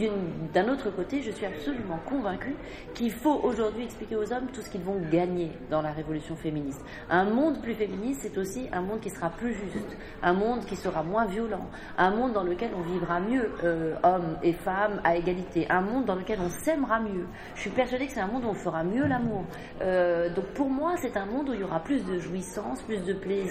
d'un 0.53 0.67
autre 0.67 0.89
côté, 0.89 1.21
je 1.21 1.31
suis 1.31 1.45
absolument 1.45 1.97
convaincue 2.05 2.53
qu'il 2.93 3.11
faut 3.11 3.39
aujourd'hui 3.43 3.85
expliquer 3.85 4.17
aux 4.17 4.33
hommes 4.33 4.47
tout 4.53 4.61
ce 4.61 4.69
qu'ils 4.69 4.81
vont 4.81 4.99
gagner 5.09 5.51
dans 5.69 5.81
la 5.81 5.93
révolution 5.93 6.35
féministe. 6.35 6.83
Un 7.09 7.23
monde 7.23 7.61
plus 7.61 7.73
féministe, 7.73 8.19
c'est 8.23 8.37
aussi 8.37 8.67
un 8.73 8.81
monde 8.81 8.99
qui 8.99 9.09
sera 9.09 9.29
plus 9.29 9.53
juste, 9.53 9.97
un 10.21 10.33
monde 10.33 10.65
qui 10.65 10.75
sera 10.75 11.01
moins 11.01 11.25
violent, 11.25 11.65
un 11.97 12.11
monde 12.11 12.33
dans 12.33 12.43
lequel 12.43 12.71
on 12.77 12.81
vivra 12.81 13.21
mieux, 13.21 13.51
euh, 13.63 13.80
hommes 14.03 14.37
et 14.43 14.53
femmes 14.53 15.01
à 15.03 15.15
égalité, 15.15 15.67
un 15.69 15.81
monde 15.81 16.05
dans 16.05 16.15
lequel 16.15 16.39
on 16.41 16.49
s'aimera 16.49 16.99
mieux. 16.99 17.27
Je 17.55 17.61
suis 17.61 17.69
persuadée 17.69 18.07
que 18.07 18.13
c'est 18.13 18.19
un 18.19 18.27
monde 18.27 18.45
où 18.45 18.49
on 18.49 18.53
fera 18.53 18.83
mieux 18.83 19.05
l'amour. 19.05 19.45
Euh, 19.81 20.33
donc 20.33 20.45
pour 20.53 20.69
moi, 20.69 20.95
c'est 20.97 21.17
un 21.17 21.25
monde 21.25 21.49
où 21.49 21.53
il 21.53 21.61
y 21.61 21.63
aura 21.63 21.79
plus 21.79 22.05
de 22.05 22.17
jouissance, 22.17 22.81
plus 22.83 23.03
de 23.03 23.13
plaisir 23.13 23.41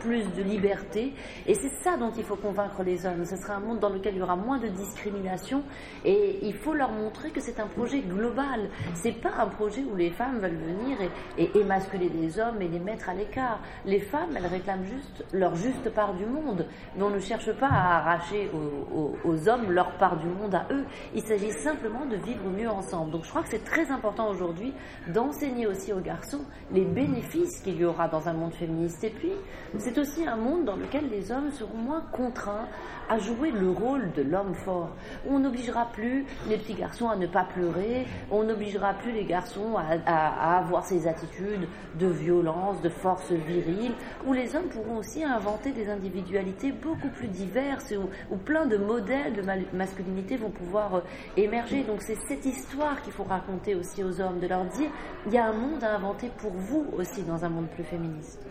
plus 0.00 0.24
de 0.32 0.42
liberté. 0.42 1.12
Et 1.46 1.54
c'est 1.54 1.72
ça 1.82 1.96
dont 1.96 2.10
il 2.16 2.24
faut 2.24 2.36
convaincre 2.36 2.82
les 2.82 3.06
hommes. 3.06 3.24
Ce 3.24 3.36
sera 3.36 3.54
un 3.54 3.60
monde 3.60 3.80
dans 3.80 3.88
lequel 3.88 4.14
il 4.14 4.18
y 4.18 4.22
aura 4.22 4.36
moins 4.36 4.58
de 4.58 4.68
discrimination. 4.68 5.62
Et 6.04 6.38
il 6.42 6.54
faut 6.54 6.74
leur 6.74 6.92
montrer 6.92 7.30
que 7.30 7.40
c'est 7.40 7.60
un 7.60 7.66
projet 7.66 8.00
global. 8.00 8.68
C'est 8.94 9.20
pas 9.20 9.32
un 9.38 9.46
projet 9.46 9.82
où 9.82 9.96
les 9.96 10.10
femmes 10.10 10.38
veulent 10.38 10.56
venir 10.56 10.98
et, 11.38 11.58
émasculer 11.58 12.08
les 12.08 12.38
hommes 12.38 12.60
et 12.60 12.68
les 12.68 12.78
mettre 12.78 13.08
à 13.08 13.14
l'écart. 13.14 13.60
Les 13.84 14.00
femmes, 14.00 14.36
elles 14.36 14.46
réclament 14.46 14.84
juste 14.84 15.24
leur 15.32 15.54
juste 15.54 15.88
part 15.90 16.14
du 16.14 16.26
monde. 16.26 16.66
Mais 16.96 17.02
on 17.02 17.10
ne 17.10 17.20
cherche 17.20 17.52
pas 17.52 17.68
à 17.68 17.98
arracher 17.98 18.50
aux, 18.54 19.48
hommes 19.48 19.70
leur 19.76 19.92
part 19.98 20.16
du 20.16 20.26
monde 20.26 20.54
à 20.54 20.66
eux. 20.72 20.84
Il 21.14 21.22
s'agit 21.22 21.52
simplement 21.52 22.06
de 22.06 22.16
vivre 22.16 22.48
mieux 22.48 22.68
ensemble. 22.68 23.12
Donc 23.12 23.24
je 23.24 23.30
crois 23.30 23.42
que 23.42 23.50
c'est 23.50 23.64
très 23.64 23.90
important 23.90 24.28
aujourd'hui 24.28 24.72
d'enseigner 25.12 25.66
aussi 25.66 25.92
aux 25.92 26.00
garçons 26.00 26.40
les 26.72 26.84
bénéfices 26.84 27.60
qu'il 27.60 27.76
y 27.76 27.84
aura 27.84 28.08
dans 28.08 28.26
un 28.26 28.32
monde 28.32 28.54
féministe. 28.54 29.04
Et 29.04 29.10
puis, 29.10 29.32
c'est 29.78 29.98
aussi 29.98 30.26
un 30.26 30.36
monde 30.36 30.64
dans 30.64 30.76
lequel 30.76 31.10
les 31.10 31.30
hommes 31.30 31.50
seront 31.52 31.76
moins 31.76 32.02
contraints 32.10 32.68
à 33.08 33.18
jouer 33.18 33.50
le 33.50 33.70
rôle 33.70 34.10
de 34.12 34.22
l'homme 34.22 34.54
fort. 34.54 34.90
On 35.28 35.38
n'obligera 35.38 35.86
plus 35.92 36.24
les 36.48 36.56
petits 36.56 36.74
garçons 36.74 37.08
à 37.08 37.16
ne 37.16 37.26
pas 37.26 37.44
pleurer, 37.44 38.06
on 38.30 38.44
n'obligera 38.44 38.94
plus 38.94 39.12
les 39.12 39.24
garçons 39.24 39.76
à, 39.76 40.58
avoir 40.58 40.84
ces 40.84 41.06
attitudes 41.06 41.68
de 41.94 42.06
violence, 42.06 42.80
de 42.82 42.88
force 42.88 43.30
virile, 43.30 43.92
où 44.26 44.32
les 44.32 44.56
hommes 44.56 44.68
pourront 44.68 44.98
aussi 44.98 45.22
inventer 45.22 45.72
des 45.72 45.88
individualités 45.88 46.72
beaucoup 46.72 47.08
plus 47.10 47.28
diverses, 47.28 47.94
où, 48.30 48.36
plein 48.36 48.66
de 48.66 48.76
modèles 48.76 49.34
de 49.34 49.42
masculinité 49.72 50.36
vont 50.36 50.50
pouvoir 50.50 50.96
euh, 50.96 51.00
émerger. 51.36 51.84
Donc 51.84 52.02
c'est 52.02 52.16
cette 52.28 52.44
histoire 52.44 53.02
qu'il 53.02 53.12
faut 53.12 53.24
raconter 53.24 53.74
aussi 53.74 54.02
aux 54.02 54.20
hommes, 54.20 54.40
de 54.40 54.46
leur 54.46 54.64
dire, 54.64 54.90
il 55.26 55.32
y 55.32 55.38
a 55.38 55.46
un 55.46 55.52
monde 55.52 55.82
à 55.82 55.94
inventer 55.94 56.30
pour 56.38 56.52
vous 56.52 56.86
aussi 56.96 57.22
dans 57.22 57.44
un 57.44 57.48
monde 57.48 57.68
plus 57.68 57.84
féministe. 57.84 58.44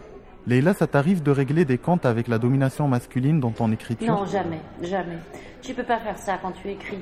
Leïla, 0.47 0.73
ça 0.75 0.85
t'arrive 0.85 1.23
de 1.23 1.31
régler 1.31 1.65
des 1.65 1.79
comptes 1.79 2.05
avec 2.05 2.27
la 2.27 2.37
domination 2.37 2.87
masculine 2.87 3.39
dans 3.39 3.49
ton 3.49 3.71
écriture? 3.71 4.13
Non, 4.13 4.25
jamais, 4.25 4.59
jamais. 4.81 5.17
Tu 5.61 5.73
peux 5.73 5.83
pas 5.83 5.97
faire 5.97 6.17
ça 6.17 6.37
quand 6.39 6.51
tu 6.51 6.69
écris. 6.69 7.01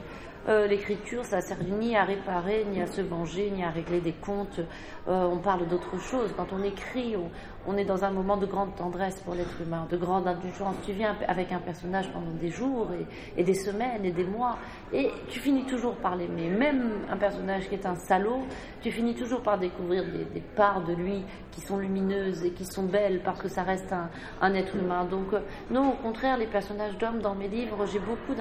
Euh, 0.50 0.67
l'écriture, 0.67 1.24
ça 1.24 1.39
sert 1.39 1.58
ni 1.79 1.96
à 1.96 2.03
réparer, 2.03 2.65
ni 2.70 2.82
à 2.82 2.88
se 2.88 3.01
venger, 3.01 3.50
ni 3.51 3.63
à 3.63 3.70
régler 3.70 4.01
des 4.01 4.12
comptes. 4.12 4.60
Euh, 5.08 5.25
on 5.25 5.38
parle 5.38 5.67
d'autre 5.67 5.98
chose. 6.00 6.34
Quand 6.36 6.48
on 6.51 6.63
écrit, 6.63 7.15
on, 7.15 7.29
est 7.77 7.86
dans 7.86 8.03
un 8.03 8.12
moment 8.12 8.38
de 8.38 8.46
grande 8.46 8.75
tendresse 8.75 9.20
pour 9.22 9.36
l'être 9.36 9.62
humain, 9.62 9.88
de 9.89 9.98
grande 9.98 10.27
indulgence. 10.27 10.75
Tu 10.86 10.91
viens 10.91 11.15
avec 11.27 11.51
un 11.51 11.60
personnage 11.60 12.12
pendant 12.12 12.32
des 12.32 12.50
jours 12.50 12.89
et, 13.38 13.43
des 13.43 13.53
semaines 13.53 14.03
et 14.03 14.12
des 14.12 14.25
mois, 14.25 14.58
et 14.91 15.10
tu 15.29 15.39
finis 15.39 15.65
toujours 15.65 15.96
par 15.96 16.15
l'aimer. 16.15 16.50
Même 16.50 16.91
un 17.10 17.17
personnage 17.17 17.70
qui 17.70 17.75
est 17.75 17.86
un 17.86 17.96
salaud, 17.96 18.43
tu 18.82 18.91
finis 18.91 19.15
toujours 19.15 19.41
par 19.41 19.58
découvrir 19.58 20.03
des, 20.05 20.41
parts 20.55 20.84
de 20.84 20.93
lui 20.93 21.24
qui 21.51 21.62
sont 21.62 21.77
lumineuses 21.77 22.43
et 22.43 22.51
qui 22.51 22.65
sont 22.65 22.84
belles 22.84 23.22
parce 23.24 23.41
que 23.41 23.48
ça 23.48 23.63
reste 23.63 23.93
un, 24.41 24.53
être 24.53 24.75
humain. 24.75 25.05
Donc, 25.05 25.34
euh, 25.34 25.39
non, 25.72 25.93
au 25.93 25.96
contraire, 25.96 26.38
les 26.38 26.48
personnages 26.48 26.98
d'hommes 26.98 27.22
dans 27.22 27.36
mes 27.36 27.48
livres, 27.48 27.86
j'ai 27.86 28.00
beaucoup 28.00 28.36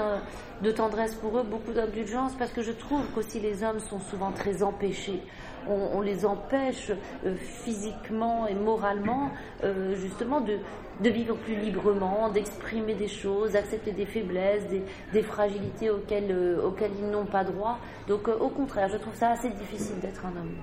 de 0.63 0.71
tendresse 0.71 1.15
pour 1.15 1.39
eux, 1.39 1.43
beaucoup 1.43 1.73
d'indulgence 1.73 2.35
parce 2.35 2.51
que 2.51 2.63
je 2.63 2.73
trouve 2.73 3.07
qu'aussi 3.15 3.41
les 3.41 3.63
hommes 3.63 3.81
sont 3.81 4.01
souvent 4.01 4.33
très 4.33 4.63
empêchés. 4.63 5.23
On, 5.69 6.01
les 6.01 6.25
empêche 6.27 6.91
euh, 7.25 7.35
physiquement 7.37 8.47
et 8.47 8.55
moralement 8.55 9.31
euh, 9.65 9.95
justement 9.97 10.41
de, 10.41 10.59
vivre 11.01 11.37
plus 11.37 11.57
librement, 11.57 12.29
d'exprimer 12.31 12.95
des 12.95 13.09
choses, 13.09 13.53
d'accepter 13.53 13.93
des 13.93 14.07
faiblesses, 14.07 14.65
des, 15.13 15.23
fragilités 15.23 15.91
auxquelles, 15.91 16.31
euh, 16.31 16.67
auxquelles 16.67 16.93
ils 17.01 17.11
n'ont 17.11 17.27
pas 17.27 17.45
droit. 17.45 17.79
Donc 18.09 18.29
au 18.29 18.49
contraire, 18.49 18.89
je 18.89 18.97
trouve 18.97 19.15
ça 19.15 19.31
assez 19.31 19.51
difficile 19.51 19.99
d'être 20.01 20.25
un 20.27 20.41
homme. 20.41 20.55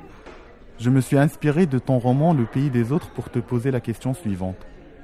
Je 0.80 0.90
me 0.90 1.02
suis 1.02 1.18
inspiré 1.18 1.66
de 1.66 1.78
ton 1.78 2.00
roman 2.00 2.34
Le 2.34 2.46
pays 2.46 2.70
des 2.70 2.94
autres 2.94 3.10
pour 3.12 3.30
te 3.30 3.40
poser 3.40 3.70
la 3.70 3.82
question 3.82 4.14
suivante. 4.14 4.56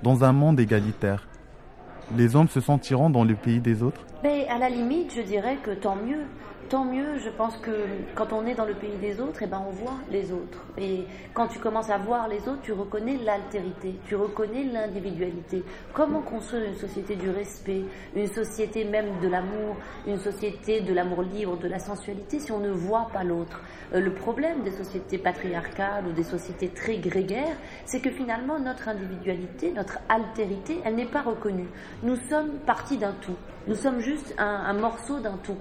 Dans 0.04 0.24
un 0.24 0.32
monde 0.32 0.60
égalitaire, 0.60 1.28
les 2.16 2.36
hommes 2.36 2.48
se 2.48 2.62
sentiront 2.62 3.10
dans 3.10 3.24
le 3.24 3.36
pays 3.36 3.60
des 3.60 3.84
autres? 3.84 4.06
Mais 4.24 4.48
à 4.48 4.58
la 4.58 4.70
limite, 4.70 5.14
je 5.16 5.22
dirais 5.22 5.58
que 5.64 5.72
tant 5.72 5.96
mieux 5.96 6.24
tant 6.70 6.86
mieux. 6.86 7.18
Je 7.20 7.30
pense 7.30 7.58
que 7.58 7.72
quand 8.16 8.34
on 8.34 8.46
est 8.46 8.56
dans 8.56 8.66
le 8.66 8.74
pays 8.74 8.96
des 9.02 9.20
autres, 9.20 9.40
eh 9.42 9.48
ben, 9.48 9.62
on 9.68 9.72
voit 9.72 9.98
les 10.12 10.32
autres. 10.32 10.64
Et 10.78 11.06
quand 11.34 11.48
tu 11.48 11.60
commences 11.60 11.90
à 11.90 11.98
voir 11.98 12.28
les 12.28 12.48
autres, 12.48 12.62
tu 12.62 12.74
reconnais 12.74 13.18
l'altérité, 13.18 13.96
tu 14.06 14.16
reconnais 14.16 14.64
l'individualité. 14.64 15.64
Comment 15.94 16.22
construire 16.22 16.66
une 16.66 16.76
société 16.76 17.16
du 17.16 17.30
respect, 17.30 17.84
une 18.16 18.28
société 18.28 18.86
même 18.86 19.20
de 19.22 19.28
l'amour, 19.28 19.78
une 20.08 20.20
société 20.20 20.82
de 20.82 20.94
l'amour 20.94 21.22
libre, 21.22 21.58
de 21.58 21.68
la 21.68 21.80
sensualité, 21.80 22.40
si 22.40 22.52
on 22.52 22.60
ne 22.60 22.72
voit 22.72 23.08
pas 23.14 23.24
l'autre? 23.24 23.62
Euh, 23.94 24.00
Le 24.00 24.14
problème 24.14 24.64
des 24.64 24.72
sociétés 24.72 25.18
patriarcales 25.18 26.08
ou 26.08 26.12
des 26.12 26.24
sociétés 26.24 26.70
très 26.70 26.98
grégaires, 26.98 27.58
c'est 27.86 28.02
que 28.02 28.10
finalement, 28.10 28.60
notre 28.60 28.90
individualité, 28.90 29.72
notre 29.72 30.00
altérité, 30.10 30.80
elle 30.84 30.96
n'est 30.96 31.06
pas 31.06 31.22
reconnue. 31.22 31.70
Nous 32.04 32.16
sommes 32.30 32.60
partie 32.66 32.98
d'un 32.98 33.14
tout. 33.22 33.36
Nous 33.68 33.76
sommes 33.76 34.00
juste 34.00 34.36
un 34.38 34.74
morceau 34.74 35.20
d'un 35.20 35.38
tout. 35.38 35.58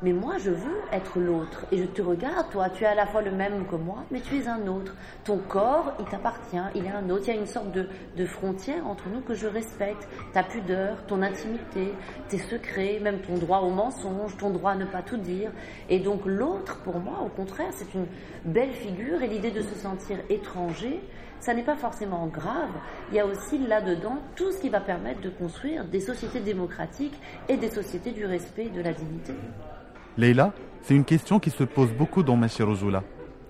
Mais 0.00 0.12
moi, 0.12 0.38
je 0.38 0.50
veux 0.50 0.80
être 0.92 1.18
l'autre. 1.18 1.66
Et 1.72 1.78
je 1.78 1.84
te 1.84 2.00
regarde, 2.02 2.48
toi, 2.50 2.70
tu 2.70 2.84
es 2.84 2.86
à 2.86 2.94
la 2.94 3.06
fois 3.06 3.20
le 3.20 3.32
même 3.32 3.66
que 3.66 3.74
moi, 3.74 4.04
mais 4.12 4.20
tu 4.20 4.38
es 4.38 4.46
un 4.46 4.64
autre. 4.68 4.94
Ton 5.24 5.38
corps, 5.38 5.92
il 5.98 6.04
t'appartient, 6.04 6.56
il 6.76 6.84
est 6.84 6.90
un 6.90 7.10
autre. 7.10 7.24
Il 7.26 7.34
y 7.34 7.36
a 7.36 7.40
une 7.40 7.46
sorte 7.46 7.72
de, 7.72 7.88
de 8.16 8.24
frontière 8.24 8.86
entre 8.86 9.08
nous 9.08 9.20
que 9.22 9.34
je 9.34 9.48
respecte. 9.48 10.08
Ta 10.32 10.44
pudeur, 10.44 11.04
ton 11.06 11.20
intimité, 11.20 11.92
tes 12.28 12.38
secrets, 12.38 13.00
même 13.02 13.20
ton 13.22 13.34
droit 13.38 13.58
au 13.58 13.70
mensonge, 13.70 14.36
ton 14.36 14.50
droit 14.50 14.72
à 14.72 14.76
ne 14.76 14.84
pas 14.84 15.02
tout 15.02 15.16
dire. 15.16 15.50
Et 15.88 15.98
donc 15.98 16.20
l'autre, 16.26 16.78
pour 16.84 17.00
moi, 17.00 17.18
au 17.24 17.28
contraire, 17.28 17.70
c'est 17.72 17.92
une 17.94 18.06
belle 18.44 18.72
figure. 18.72 19.20
Et 19.22 19.26
l'idée 19.26 19.50
de 19.50 19.62
se 19.62 19.74
sentir 19.74 20.18
étranger, 20.30 21.00
ça 21.40 21.54
n'est 21.54 21.64
pas 21.64 21.76
forcément 21.76 22.28
grave. 22.28 22.70
Il 23.10 23.16
y 23.16 23.20
a 23.20 23.26
aussi 23.26 23.58
là-dedans 23.58 24.18
tout 24.36 24.52
ce 24.52 24.60
qui 24.60 24.68
va 24.68 24.80
permettre 24.80 25.22
de 25.22 25.30
construire 25.30 25.84
des 25.86 26.00
sociétés 26.00 26.40
démocratiques 26.40 27.18
et 27.48 27.56
des 27.56 27.70
sociétés 27.70 28.12
du 28.12 28.26
respect 28.26 28.66
et 28.66 28.70
de 28.70 28.80
la 28.80 28.92
dignité. 28.92 29.34
Leila, 30.18 30.52
c'est 30.82 30.96
une 30.96 31.04
question 31.04 31.38
qui 31.38 31.50
se 31.50 31.62
pose 31.62 31.92
beaucoup 31.92 32.24
dans 32.24 32.34
Machirozula. 32.34 33.04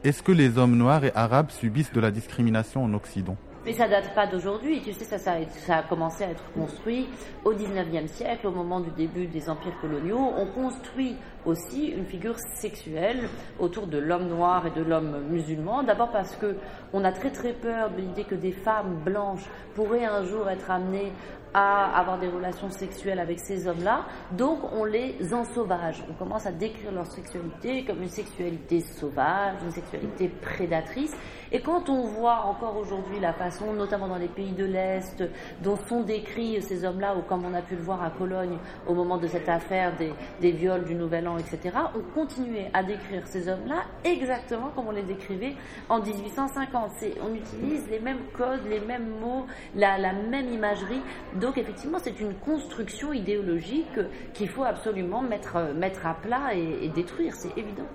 Est-ce 0.05 0.23
que 0.23 0.33
les 0.33 0.59
hommes 0.59 0.77
noirs 0.77 1.03
et 1.03 1.13
arabes 1.15 1.51
subissent 1.51 1.95
de 1.95 2.01
la 2.01 2.11
discrimination 2.11 2.85
en 2.85 2.93
Occident? 2.93 3.39
Mais 3.65 3.73
ça 3.73 3.89
date 3.89 4.15
pas 4.15 4.27
d'aujourd'hui. 4.27 4.83
Tu 4.83 4.93
sais, 4.93 5.05
ça, 5.05 5.17
ça, 5.19 5.77
a 5.77 5.83
commencé 5.83 6.25
à 6.25 6.29
être 6.29 6.45
construit 6.53 7.09
au 7.47 7.55
19e 7.55 8.07
siècle, 8.07 8.47
au 8.47 8.51
moment 8.51 8.81
du 8.81 8.91
début 8.91 9.27
des 9.27 9.49
empires 9.49 9.81
coloniaux. 9.81 10.21
On 10.37 10.45
construit 10.45 11.17
aussi 11.47 11.88
une 11.88 12.04
figure 12.04 12.38
sexuelle 12.57 13.28
autour 13.59 13.87
de 13.87 13.99
l'homme 13.99 14.28
noir 14.28 14.66
et 14.66 14.71
de 14.71 14.83
l'homme 14.83 15.25
musulman. 15.28 15.83
D'abord 15.83 16.11
parce 16.11 16.37
que 16.37 16.57
on 16.92 17.04
a 17.04 17.12
très 17.12 17.30
très 17.30 17.52
peur 17.52 17.90
de 17.90 18.00
l'idée 18.00 18.25
que 18.25 18.35
des 18.35 18.52
femmes 18.52 19.00
blanches 19.04 19.49
pourraient 19.75 20.04
un 20.04 20.25
jour 20.25 20.49
être 20.49 20.71
amenées 20.71 21.12
à 21.54 21.99
avoir 21.99 22.18
des 22.18 22.28
relations 22.28 22.71
sexuelles 22.71 23.18
avec 23.18 23.40
ces 23.40 23.66
hommes-là, 23.68 24.04
donc 24.33 24.59
on 24.73 24.85
les 24.85 25.16
ensauvage. 25.33 26.04
On 26.11 26.14
commence 26.14 26.47
à 26.47 26.52
décrire 26.52 26.92
leur 26.92 27.07
sexualité 27.07 27.85
comme 27.85 28.02
une 28.02 28.09
sexualité 28.09 28.80
sauvage, 28.80 29.57
une 29.64 29.71
sexualité 29.71 30.28
prédatrice. 30.28 31.16
Et 31.50 31.61
quand 31.61 31.88
on 31.88 32.02
voit 32.02 32.45
encore 32.45 32.76
aujourd'hui 32.76 33.21
la 33.21 33.33
façon, 33.33 33.73
notamment 33.73 34.09
dans 34.09 34.18
les 34.18 34.28
pays 34.28 34.52
de 34.52 34.64
l'Est, 34.64 35.25
dont 35.62 35.76
sont 35.76 36.02
décrits 36.02 36.61
ces 36.61 36.85
hommes-là, 36.85 37.16
ou 37.16 37.23
comme 37.23 37.45
on 37.45 37.54
a 37.54 37.62
pu 37.62 37.76
le 37.76 37.83
voir 37.83 38.02
à 38.02 38.11
Cologne 38.11 38.59
au 38.87 38.95
moment 38.95 39.16
de 39.16 39.26
cette 39.26 39.49
affaire 39.49 39.97
des, 39.97 40.12
des 40.40 40.52
viols 40.52 40.85
du 40.85 40.95
Nouvel 40.95 41.27
Etc., 41.37 41.58
on 41.94 42.00
continuait 42.14 42.70
à 42.73 42.82
décrire 42.82 43.26
ces 43.26 43.49
hommes-là 43.49 43.85
exactement 44.04 44.70
comme 44.75 44.87
on 44.87 44.92
les 44.92 45.02
décrivait 45.02 45.54
en 45.88 46.00
1850. 46.00 46.92
On 47.23 47.35
utilise 47.35 47.88
les 47.90 47.99
mêmes 48.00 48.23
codes, 48.32 48.64
les 48.68 48.80
mêmes 48.80 49.08
mots, 49.20 49.47
la, 49.75 49.99
même 50.12 50.52
imagerie 50.52 51.02
donc 51.35 51.58
effectivement, 51.58 51.99
c'est 52.00 52.20
une 52.20 52.35
construction 52.35 53.12
idéologique 53.12 53.99
qu'il 54.35 54.49
faut 54.49 54.64
absolument 54.64 55.23
mettre, 55.23 55.75
mettre 55.75 56.06
à 56.06 56.14
plat 56.14 56.54
et, 56.54 56.88
détruire, 56.88 57.35
c'est 57.35 57.56
évident. 57.56 57.87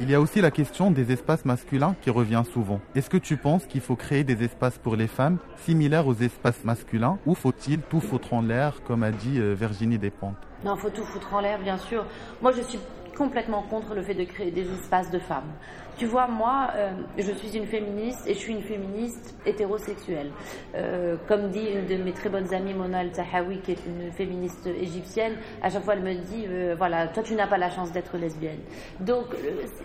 Il 0.00 0.10
y 0.10 0.14
a 0.14 0.20
aussi 0.20 0.40
la 0.40 0.50
question 0.50 0.90
des 0.90 1.12
espaces 1.12 1.44
masculins 1.44 1.94
qui 2.00 2.10
revient 2.10 2.42
souvent. 2.50 2.80
Est-ce 2.94 3.10
que 3.10 3.18
tu 3.18 3.36
penses 3.36 3.66
qu'il 3.66 3.80
faut 3.80 3.94
créer 3.94 4.24
des 4.24 4.42
espaces 4.42 4.78
pour 4.78 4.96
les 4.96 5.06
femmes 5.06 5.38
similaires 5.64 6.06
aux 6.06 6.14
espaces 6.14 6.64
masculins 6.64 7.18
ou 7.26 7.34
faut-il 7.34 7.80
tout 7.80 8.00
foutre 8.00 8.32
en 8.32 8.42
l'air, 8.42 8.82
comme 8.84 9.02
a 9.02 9.10
dit 9.10 9.38
euh, 9.38 9.54
Virginie 9.54 9.98
Despentes? 9.98 10.36
Non, 10.64 10.76
faut 10.76 10.90
tout 10.90 11.04
foutre 11.04 11.34
en 11.34 11.40
l'air, 11.40 11.58
bien 11.58 11.76
sûr. 11.76 12.04
Moi, 12.40 12.52
je 12.52 12.62
suis 12.62 12.78
complètement 13.16 13.62
contre 13.62 13.94
le 13.94 14.02
fait 14.02 14.14
de 14.14 14.24
créer 14.24 14.50
des 14.50 14.70
espaces 14.72 15.10
de 15.10 15.18
femmes. 15.18 15.52
Tu 15.98 16.06
vois, 16.06 16.26
moi, 16.26 16.70
euh, 16.74 16.90
je 17.18 17.32
suis 17.32 17.56
une 17.56 17.66
féministe 17.66 18.26
et 18.26 18.32
je 18.32 18.38
suis 18.38 18.54
une 18.54 18.62
féministe 18.62 19.36
hétérosexuelle. 19.44 20.30
Euh, 20.74 21.16
comme 21.28 21.50
dit 21.50 21.64
une 21.64 21.86
de 21.86 22.02
mes 22.02 22.12
très 22.12 22.30
bonnes 22.30 22.52
amies, 22.54 22.72
Mona 22.72 23.00
Al-Tahawi, 23.00 23.60
qui 23.60 23.72
est 23.72 23.86
une 23.86 24.10
féministe 24.10 24.66
égyptienne, 24.66 25.34
à 25.62 25.68
chaque 25.68 25.84
fois 25.84 25.94
elle 25.94 26.02
me 26.02 26.14
dit, 26.14 26.46
euh, 26.48 26.74
voilà, 26.78 27.08
toi 27.08 27.22
tu 27.22 27.34
n'as 27.34 27.46
pas 27.46 27.58
la 27.58 27.70
chance 27.70 27.92
d'être 27.92 28.16
lesbienne. 28.16 28.60
Donc, 29.00 29.26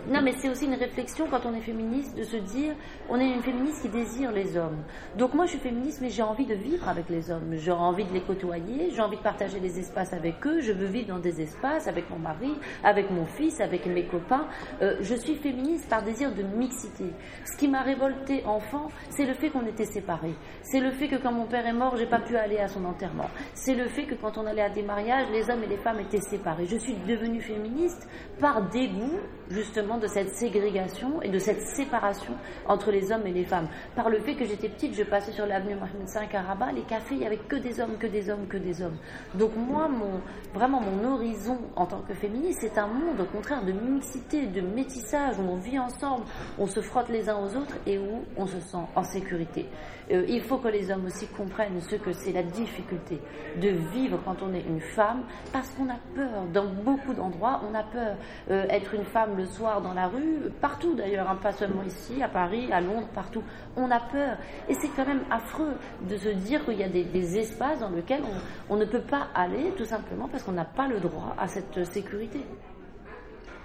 non, 0.08 0.22
mais 0.22 0.32
c'est 0.38 0.48
aussi 0.48 0.64
une 0.64 0.74
réflexion 0.74 1.26
quand 1.30 1.44
on 1.44 1.54
est 1.54 1.60
féministe 1.60 2.16
de 2.16 2.24
se 2.24 2.36
dire, 2.36 2.74
on 3.10 3.20
est 3.20 3.28
une 3.28 3.42
féministe 3.42 3.82
qui 3.82 3.88
désire 3.88 4.32
les 4.32 4.56
hommes. 4.56 4.78
Donc 5.18 5.34
moi 5.34 5.44
je 5.44 5.50
suis 5.50 5.60
féministe, 5.60 6.00
mais 6.00 6.08
j'ai 6.08 6.22
envie 6.22 6.46
de 6.46 6.54
vivre 6.54 6.88
avec 6.88 7.10
les 7.10 7.30
hommes. 7.30 7.52
J'ai 7.52 7.70
envie 7.70 8.04
de 8.04 8.12
les 8.14 8.22
côtoyer, 8.22 8.90
j'ai 8.94 9.02
envie 9.02 9.18
de 9.18 9.22
partager 9.22 9.60
les 9.60 9.78
espaces 9.78 10.14
avec 10.14 10.46
eux, 10.46 10.60
je 10.62 10.72
veux 10.72 10.86
vivre 10.86 11.08
dans 11.08 11.18
des 11.18 11.42
espaces 11.42 11.86
avec 11.86 12.08
mon 12.08 12.18
mari, 12.18 12.54
avec 12.82 13.10
mon 13.10 13.17
fils, 13.26 13.60
avec 13.60 13.86
mes 13.86 14.06
copains, 14.06 14.46
euh, 14.82 14.96
je 15.00 15.14
suis 15.14 15.36
féministe 15.36 15.88
par 15.88 16.02
désir 16.02 16.34
de 16.34 16.42
mixité. 16.42 17.04
Ce 17.44 17.56
qui 17.56 17.68
m'a 17.68 17.82
révolté 17.82 18.44
enfant, 18.46 18.88
c'est 19.10 19.24
le 19.24 19.34
fait 19.34 19.50
qu'on 19.50 19.66
était 19.66 19.84
séparés. 19.84 20.34
C'est 20.62 20.80
le 20.80 20.90
fait 20.90 21.08
que 21.08 21.16
quand 21.16 21.32
mon 21.32 21.46
père 21.46 21.66
est 21.66 21.72
mort, 21.72 21.96
j'ai 21.96 22.06
pas 22.06 22.20
pu 22.20 22.36
aller 22.36 22.58
à 22.58 22.68
son 22.68 22.84
enterrement. 22.84 23.28
C'est 23.54 23.74
le 23.74 23.88
fait 23.88 24.04
que 24.04 24.14
quand 24.14 24.38
on 24.38 24.46
allait 24.46 24.62
à 24.62 24.70
des 24.70 24.82
mariages, 24.82 25.26
les 25.32 25.50
hommes 25.50 25.62
et 25.62 25.68
les 25.68 25.78
femmes 25.78 26.00
étaient 26.00 26.20
séparés. 26.20 26.66
Je 26.66 26.76
suis 26.76 26.94
devenue 27.06 27.40
féministe 27.40 28.08
par 28.40 28.68
dégoût, 28.68 29.18
justement, 29.50 29.98
de 29.98 30.06
cette 30.06 30.30
ségrégation 30.34 31.22
et 31.22 31.28
de 31.28 31.38
cette 31.38 31.60
séparation 31.60 32.34
entre 32.66 32.90
les 32.90 33.12
hommes 33.12 33.26
et 33.26 33.32
les 33.32 33.44
femmes. 33.44 33.68
Par 33.96 34.10
le 34.10 34.20
fait 34.20 34.34
que 34.34 34.44
j'étais 34.44 34.68
petite, 34.68 34.94
je 34.94 35.02
passais 35.02 35.32
sur 35.32 35.46
l'avenue 35.46 35.74
Mohamed 35.74 36.08
V 36.08 36.36
à 36.36 36.42
Rabat, 36.42 36.72
les 36.72 36.82
cafés, 36.82 37.14
il 37.14 37.22
y 37.22 37.26
avait 37.26 37.38
que 37.38 37.56
des 37.56 37.80
hommes, 37.80 37.96
que 37.98 38.06
des 38.06 38.30
hommes, 38.30 38.46
que 38.46 38.56
des 38.56 38.82
hommes. 38.82 38.96
Donc 39.34 39.56
moi, 39.56 39.88
mon, 39.88 40.20
vraiment 40.54 40.80
mon 40.80 41.14
horizon 41.14 41.58
en 41.76 41.86
tant 41.86 42.02
que 42.02 42.14
féministe, 42.14 42.58
c'est 42.60 42.78
un 42.78 42.86
monde 42.86 43.07
au 43.18 43.24
contraire 43.24 43.64
de 43.64 43.72
mixité, 43.72 44.46
de 44.46 44.60
métissage, 44.60 45.38
où 45.38 45.42
on 45.42 45.56
vit 45.56 45.78
ensemble, 45.78 46.24
on 46.58 46.66
se 46.66 46.80
frotte 46.80 47.08
les 47.08 47.28
uns 47.28 47.36
aux 47.36 47.56
autres 47.56 47.76
et 47.86 47.98
où 47.98 48.24
on 48.36 48.46
se 48.46 48.60
sent 48.60 48.78
en 48.94 49.02
sécurité. 49.02 49.66
Euh, 50.10 50.24
il 50.28 50.42
faut 50.42 50.58
que 50.58 50.68
les 50.68 50.90
hommes 50.90 51.06
aussi 51.06 51.26
comprennent 51.28 51.80
ce 51.80 51.96
que 51.96 52.12
c'est 52.12 52.32
la 52.32 52.42
difficulté 52.42 53.20
de 53.60 53.68
vivre 53.92 54.20
quand 54.24 54.36
on 54.42 54.54
est 54.54 54.62
une 54.62 54.80
femme, 54.80 55.22
parce 55.52 55.70
qu'on 55.70 55.88
a 55.88 55.98
peur. 56.14 56.44
Dans 56.52 56.66
beaucoup 56.66 57.12
d'endroits, 57.14 57.60
on 57.68 57.74
a 57.74 57.82
peur. 57.82 58.16
Euh, 58.50 58.66
être 58.70 58.94
une 58.94 59.04
femme 59.04 59.36
le 59.36 59.44
soir 59.44 59.82
dans 59.82 59.94
la 59.94 60.08
rue, 60.08 60.50
partout 60.60 60.94
d'ailleurs, 60.94 61.28
hein, 61.28 61.38
pas 61.42 61.52
seulement 61.52 61.82
ici, 61.82 62.22
à 62.22 62.28
Paris, 62.28 62.72
à 62.72 62.80
Londres, 62.80 63.08
partout, 63.14 63.42
on 63.76 63.90
a 63.90 64.00
peur. 64.00 64.38
Et 64.68 64.74
c'est 64.74 64.88
quand 64.96 65.06
même 65.06 65.24
affreux 65.30 65.74
de 66.08 66.16
se 66.16 66.28
dire 66.28 66.64
qu'il 66.64 66.78
y 66.78 66.84
a 66.84 66.88
des, 66.88 67.38
espaces 67.38 67.80
dans 67.80 67.90
lesquels 67.90 68.22
on 68.70 68.76
ne 68.76 68.84
peut 68.84 69.02
pas 69.02 69.28
aller, 69.34 69.72
tout 69.76 69.84
simplement 69.84 70.28
parce 70.28 70.42
qu'on 70.42 70.52
n'a 70.52 70.64
pas 70.64 70.88
le 70.88 70.98
droit 70.98 71.34
à 71.38 71.46
cette 71.46 71.84
sécurité. 71.84 72.40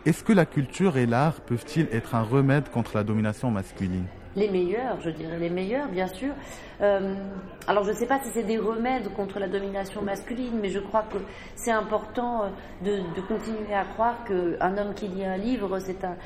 Est-ce 0.06 0.22
que 0.22 0.34
la 0.34 0.46
culture 0.46 0.98
et 0.98 1.06
l'art 1.06 1.40
peuvent-ils 1.40 1.88
être 1.94 2.14
un 2.14 2.24
remède 2.24 2.68
contre 2.68 2.98
la 2.98 3.06
domination 3.06 3.50
masculine? 3.50 4.04
Les 4.36 4.50
meilleurs, 4.50 5.00
je 5.00 5.10
dirais 5.12 5.40
les 5.40 5.50
meilleurs, 5.50 5.88
bien 5.88 6.08
sûr. 6.08 6.34
Euh, 6.82 7.16
alors 7.68 7.86
je 7.86 7.92
ne 7.92 7.96
sais 7.96 8.06
pas 8.06 8.20
si 8.22 8.30
c'est 8.34 8.44
des 8.44 8.58
remèdes 8.58 9.14
contre 9.14 9.40
la 9.40 9.48
domination 9.48 10.02
masculine, 10.02 10.60
mais 10.62 10.68
je 10.68 10.80
crois 10.80 11.04
que 11.04 11.20
c'est 11.56 11.72
important 11.72 12.44
euh, 12.44 12.48
de, 12.84 13.16
de, 13.16 13.22
continuer 13.22 13.74
à 13.74 13.86
croire 13.86 14.26
qu'un 14.26 14.78
homme 14.78 14.94
qui 14.94 15.08
lit 15.08 15.24
un 15.24 15.38
livre, 15.38 15.80
c'est 15.80 16.04
un, 16.04 16.18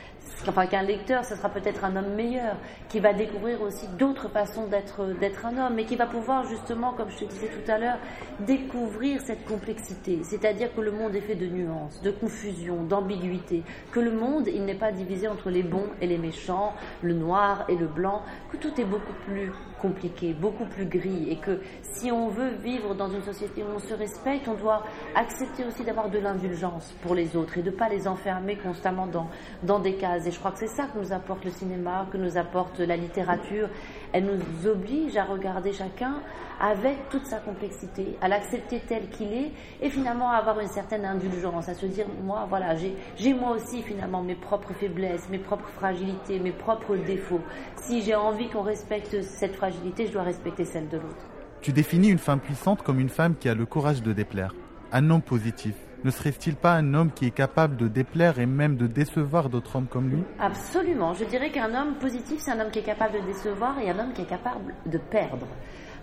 enfin 0.48 0.68
qu'un 0.68 0.82
lecteur, 0.82 1.26
ce 1.26 1.36
sera 1.36 1.50
peut-être 1.50 1.84
un 1.84 1.96
homme 1.96 2.14
meilleur, 2.16 2.56
qui 2.90 3.00
va 3.00 3.14
découvrir 3.14 3.62
aussi 3.62 3.88
d'autres 3.98 4.30
façons 4.30 4.68
d'être 4.68 5.46
un 5.46 5.58
homme, 5.58 5.80
et 5.80 5.86
qui 5.86 5.96
va 5.96 6.06
pouvoir 6.06 6.46
justement, 6.46 6.94
comme 6.94 7.10
je 7.10 7.20
te 7.20 7.26
disais 7.26 7.48
tout 7.48 7.72
à 7.72 7.78
l'heure, 7.78 7.98
découvrir 8.40 9.22
cette 9.22 9.46
complexité. 9.46 10.20
C'est-à-dire 10.24 10.74
que 10.74 10.82
le 10.82 10.92
monde 10.92 11.16
est 11.16 11.22
fait 11.22 11.36
de 11.36 11.48
nuances, 11.48 12.02
de 12.02 12.12
confusion, 12.12 12.84
d'ambiguïté, 12.84 13.64
que 13.92 14.00
le 14.00 14.12
monde 14.12 14.48
il 14.48 14.66
n'est 14.66 14.76
pas 14.76 14.92
divisé 14.92 15.28
entre 15.28 15.50
les 15.50 15.64
bons 15.64 15.90
et 16.02 16.08
les 16.08 16.18
méchants, 16.18 16.74
le 17.02 17.14
noir 17.14 17.66
et 17.68 17.76
le 17.76 17.88
blanc, 17.88 18.22
que 18.52 18.58
tout 18.58 18.80
est 18.80 18.86
beaucoup 18.86 19.14
plus 19.26 19.52
compliqué, 19.82 20.34
beaucoup 20.34 20.66
plus 20.66 20.86
gris, 20.86 21.30
et 21.30 21.38
que 21.38 21.60
si 21.82 22.12
on 22.12 22.28
veut 22.28 22.52
vivre 22.64 22.96
dans 22.96 23.10
une 23.10 23.22
société 23.22 23.64
où 23.64 23.76
on 23.76 23.80
se 23.80 23.94
respecte, 23.94 24.48
on 24.48 24.56
doit 24.56 24.84
accepter 25.16 25.66
aussi 25.66 25.84
d'avoir 25.84 26.10
de 26.10 26.20
l'indulgence 26.20 26.94
pour 27.02 27.16
les 27.16 27.36
autres 27.36 27.58
et 27.58 27.62
de 27.62 27.72
ne 27.72 27.76
pas 27.76 27.90
les 27.90 28.08
enfermer 28.08 28.58
constamment 28.58 29.08
dans, 29.08 29.30
dans 29.64 29.80
des 29.80 29.96
cases. 29.96 30.28
Et 30.28 30.32
je 30.32 30.40
crois 30.40 30.52
que 30.52 30.60
c'est 30.60 30.68
ça 30.68 30.88
que 30.88 30.98
nous 31.00 31.14
apporte 31.14 31.46
le 31.46 31.52
cinéma, 31.52 32.08
que 32.12 32.18
nous 32.18 32.38
apporte 32.38 32.80
la 32.80 32.96
littérature. 32.96 33.70
Elle 34.14 34.26
nous 34.26 34.70
oblige 34.70 35.18
à 35.18 35.26
regarder 35.26 35.74
chacun 35.74 36.22
avec 36.60 37.10
toute 37.10 37.26
sa 37.26 37.38
complexité, 37.38 38.18
à 38.22 38.28
l'accepter 38.28 38.82
tel 38.88 39.10
qu'il 39.10 39.32
est, 39.32 39.52
et 39.82 39.90
finalement 39.90 40.32
à 40.32 40.38
avoir 40.38 40.60
une 40.60 40.68
certaine 40.68 41.06
indulgence, 41.06 41.70
à 41.70 41.76
se 41.76 41.86
dire, 41.86 42.06
moi, 42.24 42.48
voilà, 42.50 42.76
j'ai 42.76 43.34
moi 43.34 43.52
aussi 43.52 43.84
finalement 43.84 44.24
mes 44.24 44.36
propres 44.36 44.74
faiblesses, 44.74 45.30
mes 45.30 45.38
propres 45.38 45.70
fragilités, 45.70 46.40
mes 46.40 46.52
propres 46.52 46.96
défauts. 46.96 47.42
Si 47.76 48.02
j'ai 48.02 48.16
envie 48.16 48.50
qu'on 48.50 48.64
respecte 48.64 49.22
cette 49.22 49.56
fragilité, 49.56 50.08
je 50.08 50.14
dois 50.14 50.24
respecter 50.24 50.66
celle 50.66 50.90
de 50.90 50.98
l'autre. 50.98 51.26
Tu 51.62 51.72
définis 51.72 52.10
une 52.10 52.18
femme 52.18 52.40
puissante 52.40 52.82
comme 52.82 53.00
une 53.00 53.10
femme 53.10 53.36
qui 53.36 53.50
a 53.50 53.54
le 53.54 53.66
courage 53.66 54.02
de 54.02 54.14
déplaire, 54.14 54.54
un 54.92 55.10
homme 55.10 55.22
positif. 55.22 55.76
Ne 56.08 56.12
serait-il 56.12 56.56
pas 56.56 56.72
un 56.72 56.94
homme 56.94 57.12
qui 57.12 57.26
est 57.26 57.32
capable 57.32 57.76
de 57.76 57.90
déplaire 57.90 58.40
et 58.40 58.46
même 58.46 58.78
de 58.78 58.88
décevoir 58.88 59.50
d'autres 59.50 59.76
hommes 59.76 59.88
comme 59.88 60.10
lui? 60.10 60.24
Absolument. 60.40 61.14
Je 61.14 61.26
dirais 61.26 61.52
qu'un 61.52 61.76
homme 61.76 61.96
positif, 61.96 62.40
c'est 62.40 62.52
un 62.52 62.62
homme 62.62 62.72
qui 62.72 62.80
est 62.80 62.84
capable 62.84 63.16
de 63.16 63.26
décevoir 63.26 63.78
et 63.78 63.90
un 63.90 64.00
homme 64.00 64.14
qui 64.14 64.22
est 64.22 64.30
capable 64.30 64.74
de 64.86 64.98
perdre. 64.98 65.48